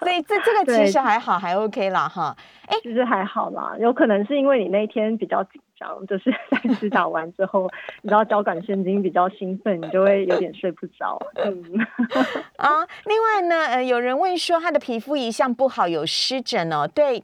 [0.00, 2.36] 所以这这个其实还好，还 OK 啦哈。
[2.66, 7.70] 哎，其实还好啦，有可能是因为你那天比较紧张，就是在吃打完之后，
[8.02, 11.18] 你知道交感神经比较兴奋，你就会有点睡不着。
[11.36, 11.62] 嗯
[12.56, 17.22] 啊，另外呢，呃，有人问说他的皮肤一向不好，有湿疹哦，对。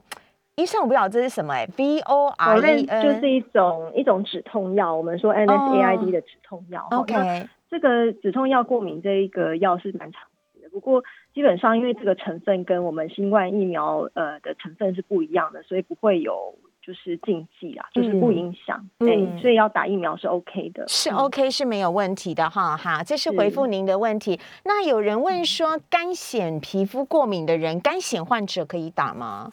[0.61, 6.87] 医生，我不知道这是什么哎，V O R E N 就是一种一种止痛药，我们说 N S A I D 的止痛药。
[6.91, 16.53] OK，这个止痛药过敏这一个药是蛮常见的，不过基本上因为这个成分跟我们新冠疫苗呃的成分是不一样的，所以不会有
[16.85, 24.39] 就是禁忌啊，就是不影响，对，所以要打疫苗是 OK 的，是 OK 是没有问题的哈哈，这是回复您的问题。
[24.65, 29.51] 那有人问说，干癣皮肤过敏的人，干癣患者可以打吗？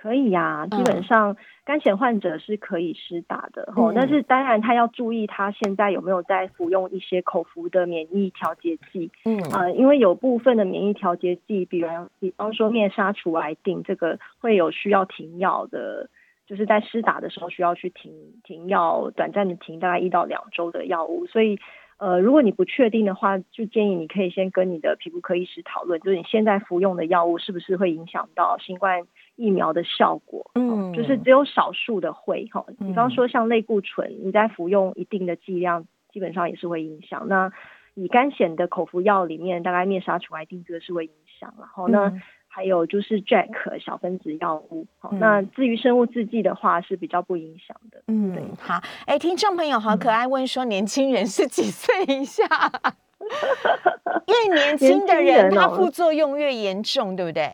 [0.00, 9.36] 可以呀，基本上肝癣患者是可以施打的吼，但是当然他要注意他现在有没有在服用一些口服的免疫调节剂，嗯。
[9.50, 11.88] 啊，因为有部分的免疫调节剂，比如
[12.20, 16.08] 比方说灭杀除癌定，这个会有需要停药的，
[16.46, 18.12] 就是在施打的时候需要去停
[18.44, 21.58] 停药，短暂的停大概一到两周的药物，所以
[21.98, 29.02] 呃，如果你不确定的话，就建议你可以先跟你的皮肤科医师讨论，就是你现在服用的药物是不是会影响到新冠。
[29.38, 37.28] 疫苗的效果，嗯，就是只有少数的会哈，比方说像类固醇，你在服用一定的剂量，基本上也是会影响。
[37.28, 37.52] 那
[37.94, 41.54] 乙肝癣的口服药里面，大概灭杀除癌定这个是会影响。
[41.56, 48.02] 然后呢还有就是 Jack 小分子药物，好，那至于生物制剂的话是比较不影响的。
[48.08, 52.44] 嗯，好，哎，听众朋友好可爱问说，年轻人是几岁以下？
[54.26, 57.52] 越年轻的人，他副作用越严重，对不对？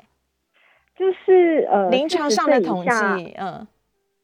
[0.97, 3.67] 就是呃，临床上的统计，嗯，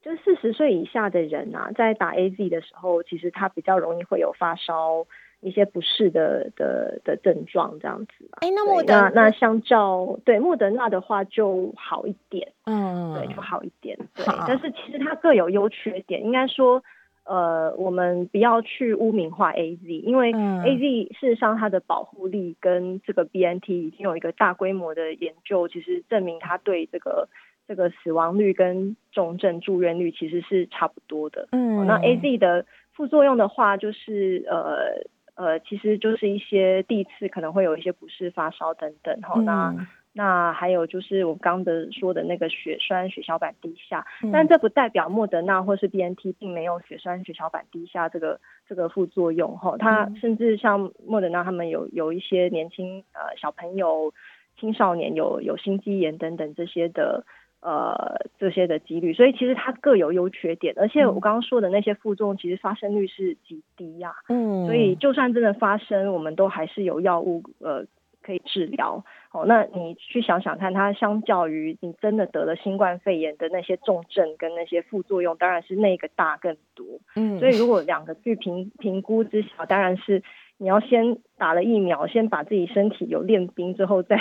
[0.02, 5.06] 就四十岁以下的人啊，在打 A Z 的时候，其实他比较容易会有发烧、
[5.40, 14.24] 一些不适的的的症状这样子哎，那莫德那那相较对莫德纳的话就好一点，嗯，对，就好一点，对。
[14.46, 16.82] 但是其实它各有优缺点，应该说。
[17.30, 27.28] 呃，我们不要去污名化 A Z，因为 A Z 事实上它的保护力跟这个 B N T 已经有一个大规模的研究，其实证明它对这个
[27.68, 31.46] 这个死亡率跟重症住院率其实是差不多的。
[31.52, 35.04] 嗯，那 A Z 的副作用的话，就是呃
[35.36, 39.20] 呃，其实就是一些第一次可能会有一些不适、发烧等等。
[39.22, 39.86] 哈，那。
[40.12, 49.76] 那还有就是我刚的说的那个血栓、血小板低下，但这不代表莫德纳或是 B N T 并没有血栓、血小板低下这个这个副作用哈。
[49.78, 54.12] 它甚至像莫德纳他们有有一些年轻呃小朋友、
[54.58, 57.24] 青少年有有心肌炎等等这些的
[57.60, 60.74] 呃这些的几率，所以其实它各有优缺点。
[60.76, 67.86] 而且我刚刚说的那些副作用其实发生率是极低呀，嗯，所以就算真的发生，我们都还是有药物呃。
[68.22, 76.84] 可以治疗哦，那你去想想看，它相较于你真的得了新冠肺炎的那些重症跟那些副作用，当然是那个大更多。
[77.14, 80.22] 嗯，所以如果两个去评评估之下，当然是
[80.58, 84.16] 你要先打了疫苗，先把自己身体有练兵之后再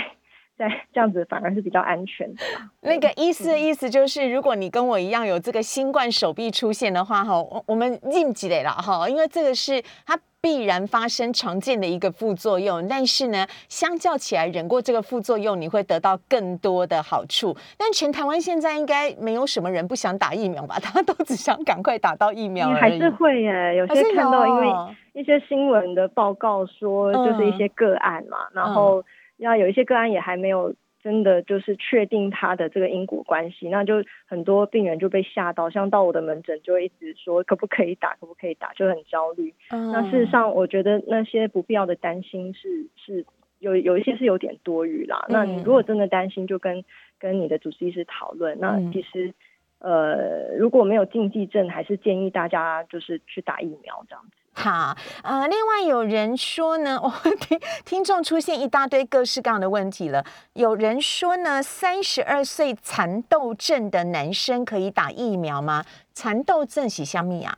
[0.59, 2.43] 再这样子，反而是比较安全的。
[2.81, 10.19] 那个意思的意思就是，如果你跟我一样有这个新冠手臂出现的话，哈，我我们应急的了哈，因为这个是它。
[10.41, 17.53] 必然发生常见的一个副作用，但是呢，相较起来，忍过这个副作用，你会得到更多的好处。
[17.77, 20.79] 但全台湾现在应该没有什么人不想打疫苗吧？
[20.79, 22.69] 大家都只想赶快打到疫苗。
[22.69, 24.67] 还是会耶，有些看到因为
[25.11, 29.03] 一些新闻的报告说，就是一些个案嘛，然后
[29.39, 30.75] 要有一些个案也还没有。
[31.02, 39.54] 真的就是确定他的这个因果关系，那就很多病人就被吓到，像到我的门诊就一直说可不可以打，可不可以打，就很焦虑。
[39.69, 43.25] 那事实上，我觉得那些不必要的担心是是
[43.60, 45.25] 有有一些是有点多余啦。
[45.30, 46.84] 那你如果真的担心，就跟
[47.17, 48.60] 跟你的主治医师讨论。
[48.60, 49.34] 那其实
[49.80, 54.38] 呃如果没有禁忌症，还是建议大家就是去打疫苗这样子。
[54.59, 54.93] 好，
[55.23, 60.21] 呃，另外有人说呢， 我听听众出现一大堆各式各样的问题了。
[60.51, 65.85] 有人说呢，三十二岁蚕豆症的男生可以打疫苗吗？
[66.13, 67.57] 蚕豆症是什么呀？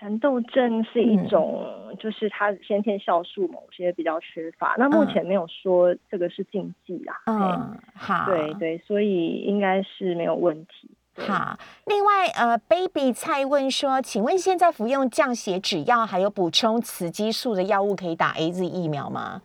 [0.00, 1.64] 蚕豆症是一种，
[2.00, 7.14] 就是它先天酵素某些比较缺乏，那目前没有说这个是禁忌啊。
[7.26, 10.90] 嗯，好，对对，所以应该是没有问题。
[11.16, 19.42] 好，另外呃，baby 蔡问说，请问现在服用降血脂药还有补充雌激素的药物可以打 A Z 疫苗吗？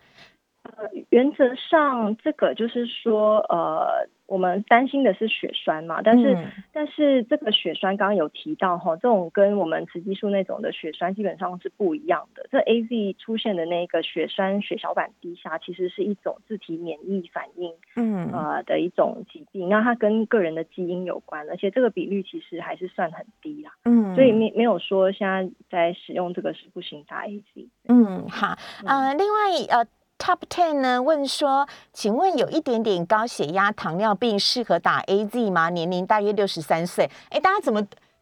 [0.63, 0.71] 呃，
[1.09, 4.07] 原则上这个就是说呃。
[4.31, 6.37] 我们担心的是血栓嘛，但是
[6.71, 12.47] 但是这个血栓刚刚有提到哈，这种跟我们雌激素那种的血栓基本上是不一样的。
[12.49, 27.67] 这 A Z 出现的那个血栓血小板低下，其实是一种自体免疫反应，嗯呃的一种疾病，那它跟个人的基因有关，而且这个比率其实还是算很低啦，嗯，所以没没有说现在在使用这个是不行打 A Z。
[27.89, 29.37] 嗯，好，呃，另外
[29.69, 29.85] 呃。
[30.21, 35.71] Top Ten 呢问说，请问有一点点高血压、糖尿病适合打 A Z 吗？
[35.71, 37.09] 年龄大约六十三岁。
[37.29, 37.81] 哎，大家怎么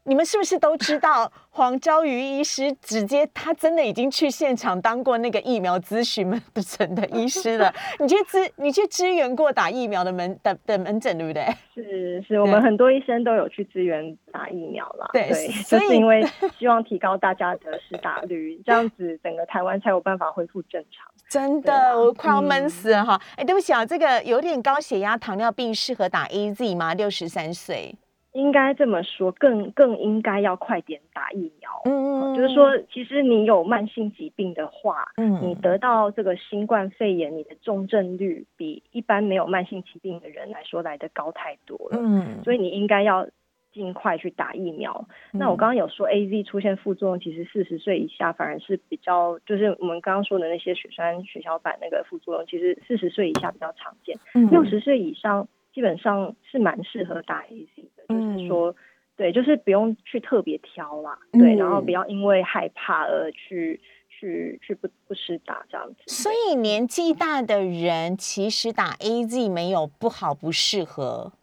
[0.10, 7.72] 你们是不是都知道 黄昭瑜医师直接他真的已经去现场当过那个疫苗咨询门诊的医师了？
[8.00, 11.46] 你去支你去支援过打疫苗的门的的门诊对不对？
[11.76, 15.08] 是是，我们很多医生都有去支援打疫苗了。
[15.14, 15.32] 对，
[15.64, 16.26] 所以因为
[16.58, 21.06] 希望提高大家的施打率，这样子整个台湾才有办法恢复正常。
[21.30, 23.22] 真的，我快要闷死了哈！
[23.36, 26.96] 哎，对不起啊，这个有点高血压、糖尿病适合打 A Z 吗？
[26.96, 27.94] 六十三岁。
[28.34, 31.70] 应该这么说，更更应该要快点打疫苗。
[31.86, 41.98] 嗯嗯，就是说，其实你有慢性疾病的话，嗯，你得到这个新冠肺炎，你的重症率比一般没有慢性疾病的人来说来的高太多了。
[42.00, 43.28] 嗯，所以你应该要
[43.72, 45.08] 尽快去打疫苗。
[45.32, 54.18] 那我刚刚有说 A Z 出现副作用，其实四十岁以下反而是比较，就是我们刚刚说的那些血栓、血小板那个副作用，其实四十岁以下比较常见。
[54.52, 58.04] 六十岁以上基本上是蛮适合打 A Z 的。
[58.08, 58.76] 就是说，
[59.16, 65.96] 对，就是不用去特别挑啦，对，然后不要因为害怕而去去去不不施打这样子。
[66.08, 71.34] 所以年纪大的人其实打 A Z 没有不好不适合，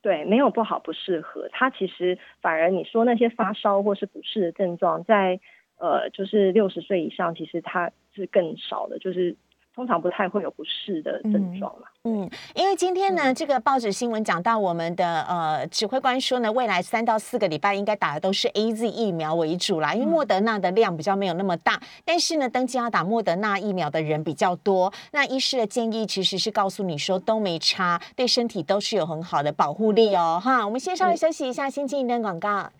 [0.00, 1.48] 对，没有不好不适合。
[1.50, 5.40] 它其实反而你说那些发烧或是不适的症状，在
[5.78, 9.34] 呃就是六十岁以上，其实它是更少的，就是。
[9.76, 11.86] 通常不太会有不适的症状嘛。
[12.04, 24.90] 嗯，因为今天呢，这个报纸新闻讲到我们的呃指挥官说呢，未来三到四个礼拜应该打的都是 A Z 疫苗为主啦，因为莫德纳的量比较没有那么大，但是呢，登记要打莫德纳疫苗的人比较多。
[25.12, 30.40] 那医师的建议其实是告诉你说都没差，对身体都是有很好的保护力哦。
[30.42, 32.70] 哈，我们先稍微休息一下，先进一段广告。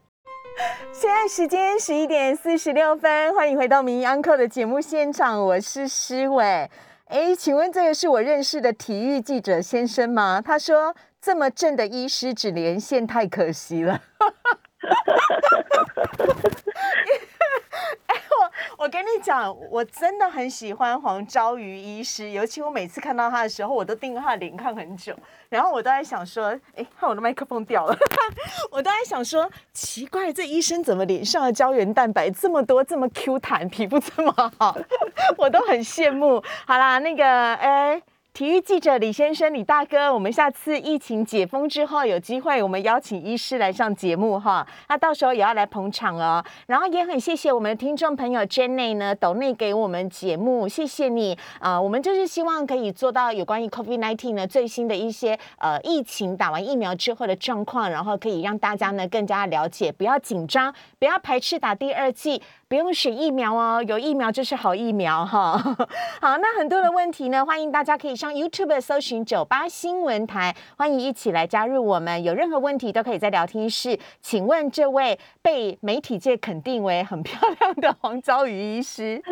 [0.93, 6.71] 现在时间十一点四十六分，欢迎回到《名医安客》的节目现场，我是诗伟。
[7.09, 10.41] 哎，请问这个是我认识的体育记者先生吗？
[10.41, 14.01] 他说这么正的医师只连线太可惜了。
[18.79, 25.17] 我跟你讲，我真的很喜欢黄昭瑜医师，尤其我每次看到他的时候，我都盯着他的脸看很久。
[25.49, 27.97] 然后我都在想说，哎，看我的麦克风掉了。
[28.71, 34.77] 我都在想说，奇怪，这医生怎么脸上的胶原蛋白这么多，这么 Q 弹，皮肤这么好，
[35.39, 36.43] 我都很羡慕。
[36.67, 38.03] 好啦，那个，哎。
[38.37, 44.67] 体育记者李先生、李大哥，我们下次疫情解封之后有机会，我们邀请医师来上节目哈。
[44.91, 46.45] 那到时候也要来捧场哦。
[46.67, 51.81] 然后也很谢谢我们的听众朋友 Jenny 呢，抖内给我们节目，谢谢你啊。
[51.81, 62.43] 我们就是希望可以做到有关于 COVID-19 呢最新的一些呃疫情打完疫苗之后的状况，然后可以让大家呢更加了解，不要紧张，不要排斥打第二剂。
[62.69, 65.57] 不用选疫苗哦，有疫苗就是好疫苗哈。
[66.21, 72.21] 好，那很多的问题呢，欢迎大家可以上 YouTube 搜寻九八新闻台，欢迎一起来加入我们。
[72.25, 73.97] 有任何问题都可以在聊天室。
[74.21, 79.23] 请问这位被媒体界肯定为很漂亮的黄昭瑜医师，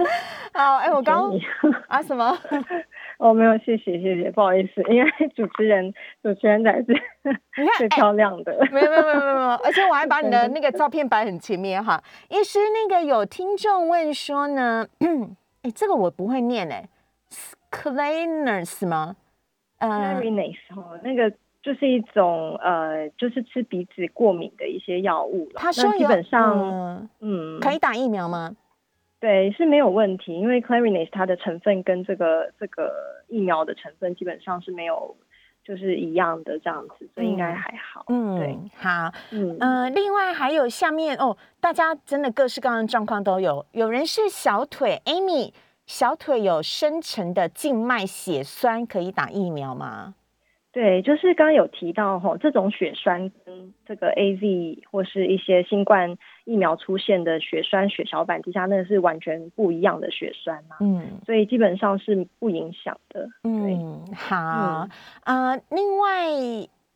[0.53, 1.29] 好，哎，我刚
[1.89, 2.39] 啊什么？
[3.19, 5.93] 哦，没有，谢谢，谢谢，不好意思，因为主持人，
[6.23, 6.87] 主持人才是
[7.79, 12.03] 最漂亮的，没有，没有，没有，没有，而且我还把你的那个照片摆很前面哈。
[12.29, 14.87] 医师，那个有听众问说呢，
[15.63, 16.89] 哎，这个我不会念哎
[17.71, 19.17] ，Cleaners 吗？
[19.79, 21.31] 呃，Cleaners 哦，那个
[21.63, 28.55] 就是一种呃，就是吃鼻子过敏的一些药物他说基本上，嗯，可以打疫苗吗？
[29.25, 32.93] 对，是没有问题，因为 Clarinase 它的成分跟这个这个
[33.27, 35.17] 疫苗的成分基本上是没有
[35.65, 38.05] 就是一样的这样子，所以应该还好。
[38.09, 45.55] 嗯，对，好，嗯嗯，另外还有下面哦，大家真的各式各样的状况都有，有人是小腿，Amy
[45.87, 50.17] 小腿有深层的静脉血栓，可以打疫苗吗？
[50.75, 60.77] 对，就是刚刚有提到哈，这种血栓跟这个 A Z 或是一些新冠疫苗出现的血栓、血小板低下，那是完全不一样的血栓嘛。
[60.81, 63.31] 嗯，所以基本上是不影响的。
[63.45, 64.89] 嗯，好
[65.23, 65.57] 啊。
[65.71, 66.27] 另外，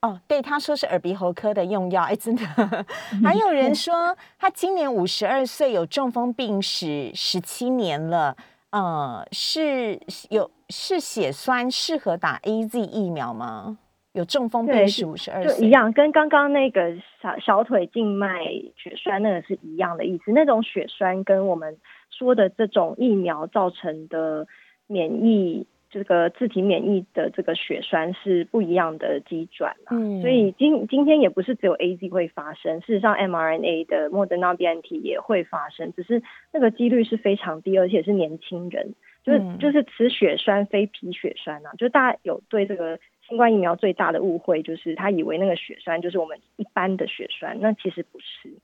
[0.03, 2.43] 哦，对，他说是耳鼻喉科的用药，哎，真的。
[3.23, 8.37] 还有人说他今年五十二岁，有中风病史十七年了。
[8.71, 9.99] 呃，是
[10.29, 13.79] 有是血栓适合打 A Z 疫苗吗？
[14.13, 18.45] 有中风病史五十二岁，一样，跟刚刚那个小小腿静脉
[18.77, 20.33] 血栓那个是一样的意思。
[20.33, 21.77] 那种血栓跟我们
[22.11, 24.47] 说的这种疫苗造成的
[24.87, 25.67] 免疫。
[25.91, 38.95] 这个自体免疫的这个血栓是不一样的机转嘛，所以今今天也不是只有 A Z 会发生，事实上 m R N A 的莫德纳 B N T 也会发生，只是那个几率是非常低，而且是年轻人，
[39.29, 42.99] 就是就是此血栓非皮血栓啊，就大家有对这个
[43.29, 48.59] 新冠疫苗最大的误会，就是他以为那个血栓就是我们一般的血栓，那其实不是。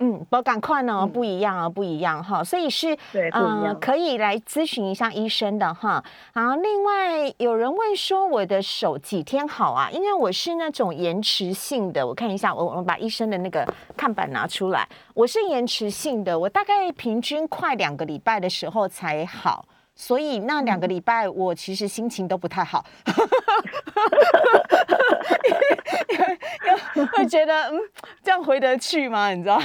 [0.00, 6.04] 嗯，不赶快呢，不一样啊，不一样哈，所以是对，不一样，可以来咨询一下医生的哈。
[6.34, 9.88] 好，另外有人问说我的手几天好啊？
[9.92, 13.64] 因为我是那种延迟性的，我看一下，我我把医生的那个
[13.96, 14.84] 看板拿出来，
[15.14, 19.64] 我是延迟性的，我大概平均快两个礼拜的时候才好。
[19.96, 22.84] 所以那两个礼拜，我其实心情都不太好，
[27.16, 27.78] 会觉得嗯，
[28.22, 29.30] 这样回得去吗？
[29.32, 29.58] 你知道？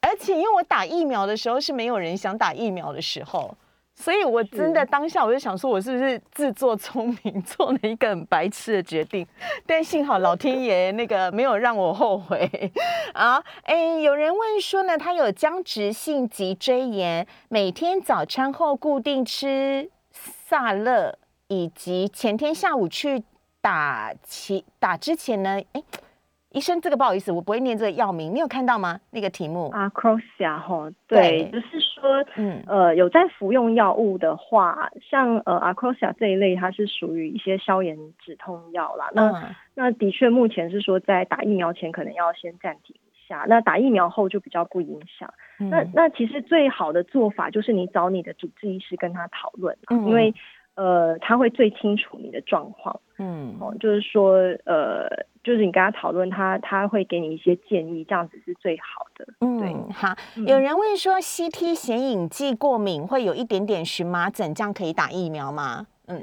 [0.00, 3.56] 而且因为我打疫苗的时候是没有人想打疫苗的时候。
[4.00, 9.26] 所以，我真的当下我就想说，我是不是自作聪明 做了一个很白痴的决定？
[9.66, 12.48] 但幸好老天爷那个没有让我后悔
[13.12, 13.42] 啊！
[13.64, 19.90] 哎，有人问说呢，他有僵直性脊椎炎，每天早餐后固定吃
[20.20, 21.18] 萨乐，
[21.48, 23.24] 以及前天下午去
[23.60, 25.82] 打起打之前呢，哎。
[26.58, 28.98] 医生，这个不好意思，我不会念这个药名，你有看到吗？
[29.12, 39.08] 那个题目，Acrosia 哈，对，就是说，嗯，呃，有在服用药物的话，像呃 Acrosia 这一类，它是属于一些消炎止痛药啦。
[39.14, 45.32] 那那的确，目前是说在打疫苗前可能要先暂停一下，那打疫苗后就比较不影响。
[45.58, 50.34] 那那其实最好的做法就是你找你的主治医师跟他讨论，因为。
[50.78, 55.08] 呃，他会最清楚你的状况，嗯，哦，就是说，呃，
[55.42, 59.26] 就是你跟他讨论，他他会给你一些建议，这样子是最好的。
[59.40, 60.14] 嗯，好。
[60.46, 65.88] 有人问说，CT 显影剂过敏会有一点点荨麻疹，这样可以打疫苗吗？
[66.06, 66.22] 嗯。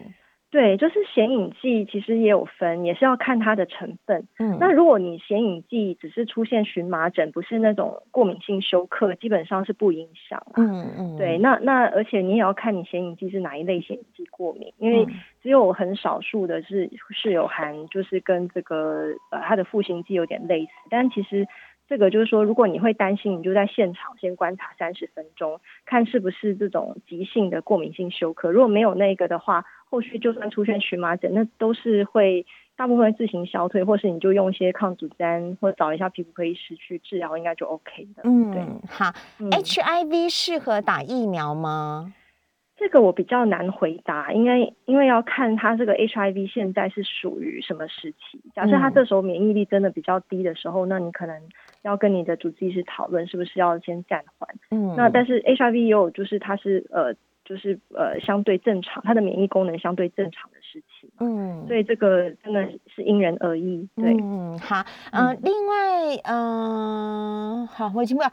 [0.51, 4.25] 对，就是显影剂其实也有分，也是要看它的成分。
[4.39, 10.41] 嗯，那如果你显影剂只是出现荨麻疹，不是那种过敏性休克，基本上是不影响。
[10.55, 15.05] 嗯嗯，对，那那而且你也要看你显影剂是哪一类显影剂过敏，因为
[15.41, 21.45] 只有很少数的是是有含，就是跟这个呃它的赋形剂有点类似，但其实。
[21.87, 28.51] 这个就是说，如果你会担心，你就在现场先观察三十分钟，看是不是这种急性的过敏性休克。
[28.51, 38.23] 如果没有那个的话，后续就算出现荨麻疹，那都是会大部分自行消退，或是你就用一些抗组胺，或者找一下皮肤科医师去治疗，应该就 OK 的。
[38.23, 39.13] 嗯，对，好
[39.51, 42.13] ，HIV 适合打疫苗吗？
[42.77, 48.41] 这个我比较难回答，因为因为要看他这个 HIV 现在是属于什么时期。
[48.53, 51.41] 假设他这时候免疫力真的比较低的时候，那你可能
[51.85, 54.49] 要跟你的主治医师讨论，是不是要先暂缓。
[54.71, 57.13] 嗯，那但是 HIV 也有就是它是呃
[57.45, 61.09] 就是呃相对正常，它的免疫功能相对正常的时期。
[61.19, 63.87] 嗯，所以这个真的是因人而异。
[63.95, 68.31] 对，嗯，好，嗯，另外，嗯，好，我已经不要，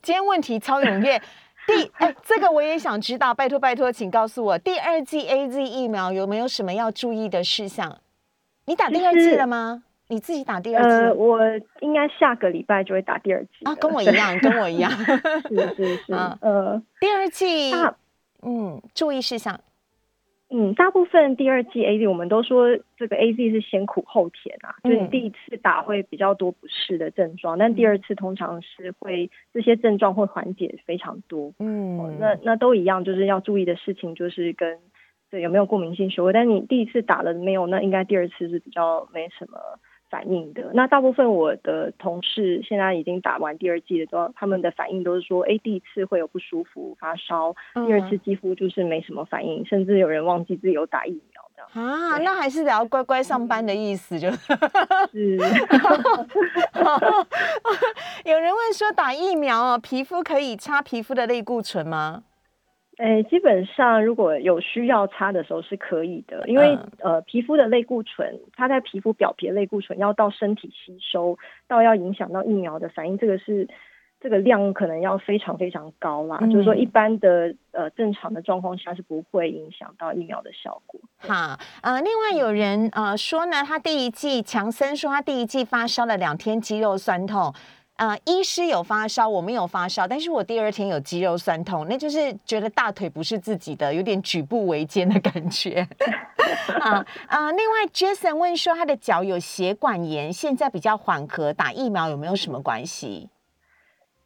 [0.00, 1.20] 今天问题超踊跃。
[1.66, 7.98] 第哎，这个我也想知道，拜托拜托，请告诉我，第二季 A Z 疫苗有没有什么要注意的事项？
[8.66, 9.82] 你打第二季了吗？
[10.10, 10.88] 你自己打第二剂？
[10.88, 11.40] 呃，我
[11.80, 14.90] 应该下个礼拜就会打第二剂啊，跟我一样，跟我一样，
[15.48, 17.72] 是是是，呃，第二剂，
[18.42, 19.58] 嗯，注意事项。
[20.52, 31.52] 嗯，大部分第二季 A Z 我们都说这个 A Z 是先苦后甜啊，就是第一次打会比较多不适的症状，但第二次通常是会这些症状会缓解非常多。
[31.60, 34.76] 嗯，那那都一样，就是要注意的事情就是跟
[35.30, 39.56] 对有没有过敏性休克，但你第一次打了没有，那应该第二次是比较没什么。
[40.10, 47.54] 反应的那大部分我的同事现在已经打完第二剂的，都他们的反应都是说，哎，第一次会有不舒服、发烧，
[47.86, 51.86] 第二次几乎就是没什么反应，甚至有人忘记自己有打疫苗这样。
[51.86, 54.38] 啊，那还是得要乖乖上班的意思，就是。
[58.24, 62.24] 有人问说，打疫苗哦，皮肤可以擦皮肤的类固醇吗？
[63.00, 73.66] 诶，基本上如果有需要擦的时候是可以的，因为呃，皮肤的类固醇，它在皮肤表皮的类固醇要到身体吸收，到要影响到疫苗的反应，这个是
[74.20, 76.38] 这个量可能要非常非常高啦。
[76.52, 81.00] 就是说，一般的呃正常的状况下是不会影响到疫苗的效果。
[81.16, 87.54] 好，呃，另外有人呃说呢，他第一季强森说他第一季发烧了两天，肌肉酸痛。
[88.00, 95.86] 呃，医师有发烧，我没有发烧，但是我第二天有肌肉酸痛，那就是觉得大腿不是自己的，有点举步维艰的感觉。
[96.80, 97.52] 啊啊！
[97.52, 103.28] 另外，Jason 问说他的脚有血管炎，现在比较缓和，打疫苗有没有什么关系？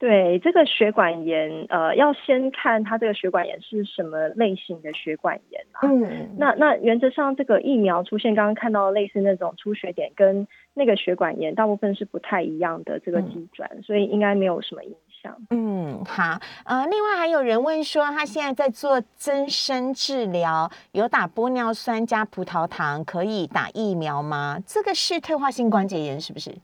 [0.05, 5.81] 对这个血管炎，呃，要先看它这个血管炎是什么类型的血管炎啊。
[5.85, 15.35] 嗯，那那原则上这个疫苗出现，刚刚看到类似那种出血点，跟那个血管炎大部分是不太一样的这个机转，所以应该没有什么影响。
[15.49, 16.39] 嗯，好。
[16.67, 24.59] 呃，另外还有人问说，他现在在做增生治疗，有打玻尿酸加葡萄糖，可以打疫苗吗？
[24.67, 26.55] 这个是退化性关节炎是不是？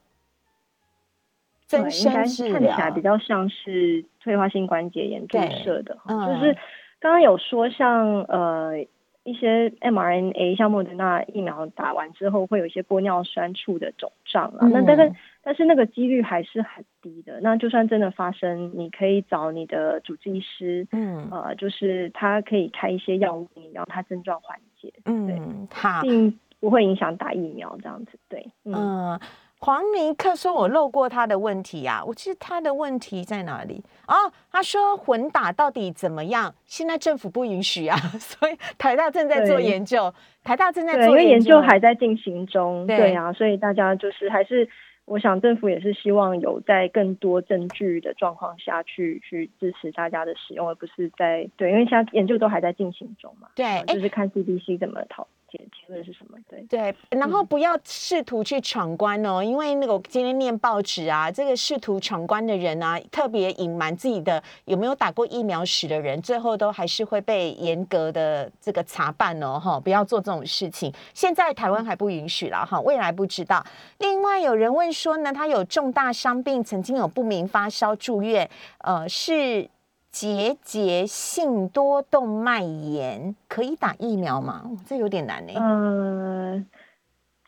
[1.71, 6.53] 增生治疗看起来比较像是退化性关节炎注射的，就是
[6.99, 8.85] 刚刚有说像呃
[9.23, 15.13] 一些 mRNA 像莫德纳疫苗打完之后会有一些玻尿酸处的肿胀啊，那但是
[15.43, 17.41] 但是那个几率还是很低的。
[17.41, 29.21] 那就算真的发生，你可以找你的主治医师，嗯呃，就是他可以开一些药物，你让他症状缓解，嗯，好，并不会影响打疫苗这样子，对，嗯。
[29.63, 33.83] 黄尼克说：“我漏过他的问题呀，我记得他的问题在哪里？
[34.09, 34.15] 哦，
[34.51, 36.55] 他说混打到底怎么样？
[36.65, 44.67] 现在政府不允许啊， 所以台大正在做研究，台大正在做研究，因为研究还在进行中，对啊，所以大家就是还是，
[45.05, 56.39] 我想政府也是希望有在更多证据的状况下去去支持大家的使用，而不是在对，因为现在研究都还在进行中嘛，对，就是看 CDC 怎么讨。”结结论是什么？
[56.49, 70.93] 对对，然后不要试图去闯关哦，因为那个我今天念报纸啊，这个试图闯关的人啊，特别隐瞒自己的有没有打过疫苗史的人，最后都还是会被严格的这个查办哦，哈，不要做这种事情。
[71.13, 73.65] 现在台湾还不允许了哈，未来不知道。
[73.99, 78.49] 另外有人问说呢，他有重大伤病，曾经有不明发烧住院，
[78.79, 79.69] 呃，是。
[80.11, 84.65] 结节性多动脉炎可以打疫苗吗？
[84.85, 85.53] 这有点难呢。
[85.55, 86.67] 呃，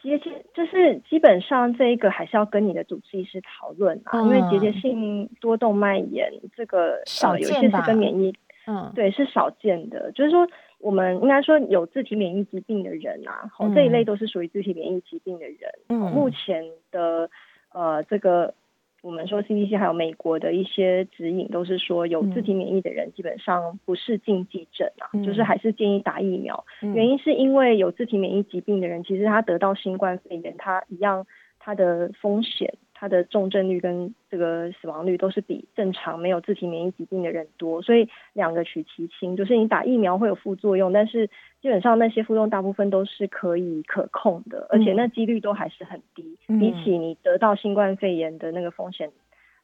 [0.00, 8.32] 结节就是基本上这一个还是要跟你的主治医师讨论啊，因为结节性多动脉炎这个少有些是跟免疫，
[8.68, 10.12] 嗯，对，是少见的。
[10.12, 10.46] 就是说，
[10.78, 15.58] 我们应该说有自体免疫疾病的人啊，好这一类都是属于自体免疫疾病的人。
[15.88, 17.28] 嗯，目前的
[17.72, 18.54] 呃这个。
[19.02, 26.64] 我们说 CDC 还有美国的一些指引都是说，有自体免疫的人基本上不是禁忌症啊，就是还是建议打疫苗。
[26.80, 31.26] 原因是因为有自体免疫疾病的人，其实他得到新冠肺炎，他一样
[31.58, 32.74] 他的风险。
[33.02, 41.26] 它的重症率跟这个死亡率都是比正常没有自体免疫疾病的人多，所以两个取其轻，就是你打疫苗会有副作用，但是
[41.60, 49.10] 基本上那些副作用大部分都是可以可控的，而且那几率都还是很低，比起你得到新冠肺炎的那个风险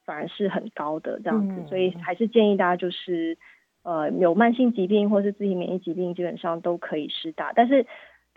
[0.05, 3.39] 反而是很高的这样子，所以还是建议大家就是
[3.85, 7.87] 呃有慢性疾病或是自体免疫疾病基本上都可以施打，但是。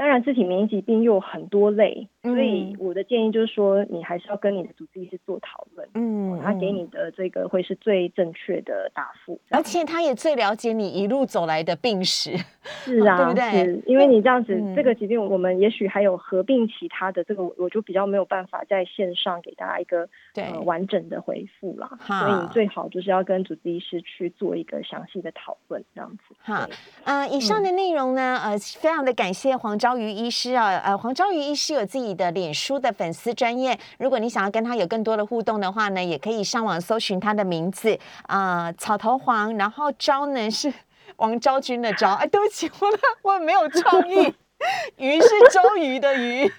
[0.02, 12.36] 当然，自体免疫疾病又有很多类，所以我的建议就是说，你还是要跟你的主治医师做讨论，嗯，他给你的这个会是最正确的答复，而且他也最了解你一路走来的病史，
[12.84, 13.84] 是啊， 对不对？
[13.86, 26.36] 因为你这样子，这个疾病我们也许还有合并其他的，这个我就比较没有办法在线上给大家一个呃完整的回复啦，所以你最好就是要跟主治医师去做一个详细的讨论，这样子。
[26.42, 26.68] 好，
[27.04, 29.91] 呃，以上的内容呢，呃，非常的感谢黄昭。
[29.92, 40.74] 章鱼医师啊，呃，黄昭瑜医师有自己的脸书的粉丝专业，如果你想要跟他有更多的互动的话呢，也可以上网搜寻他的名字啊，草头黄，然后昭呢是
[41.18, 44.34] 王昭君的昭，哎，对不起，我我没有创意，
[44.96, 46.50] 鱼是周瑜的鱼，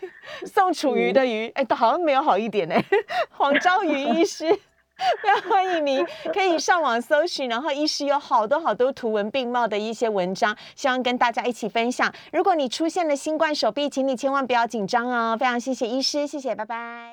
[0.44, 2.74] 宋楚瑜的瑜，哎，好像没有好一点呢，
[3.32, 4.60] 黄昭瑜医师。
[5.22, 12.12] 非常欢迎您，可以上网搜寻，然后医师有好多好多图文并茂的一些文章，希望跟大家一起分享。
[12.32, 15.36] 如果你出现了新冠手臂，请你千万不要紧张哦。
[15.38, 17.10] 非常谢谢医师，谢谢，拜拜。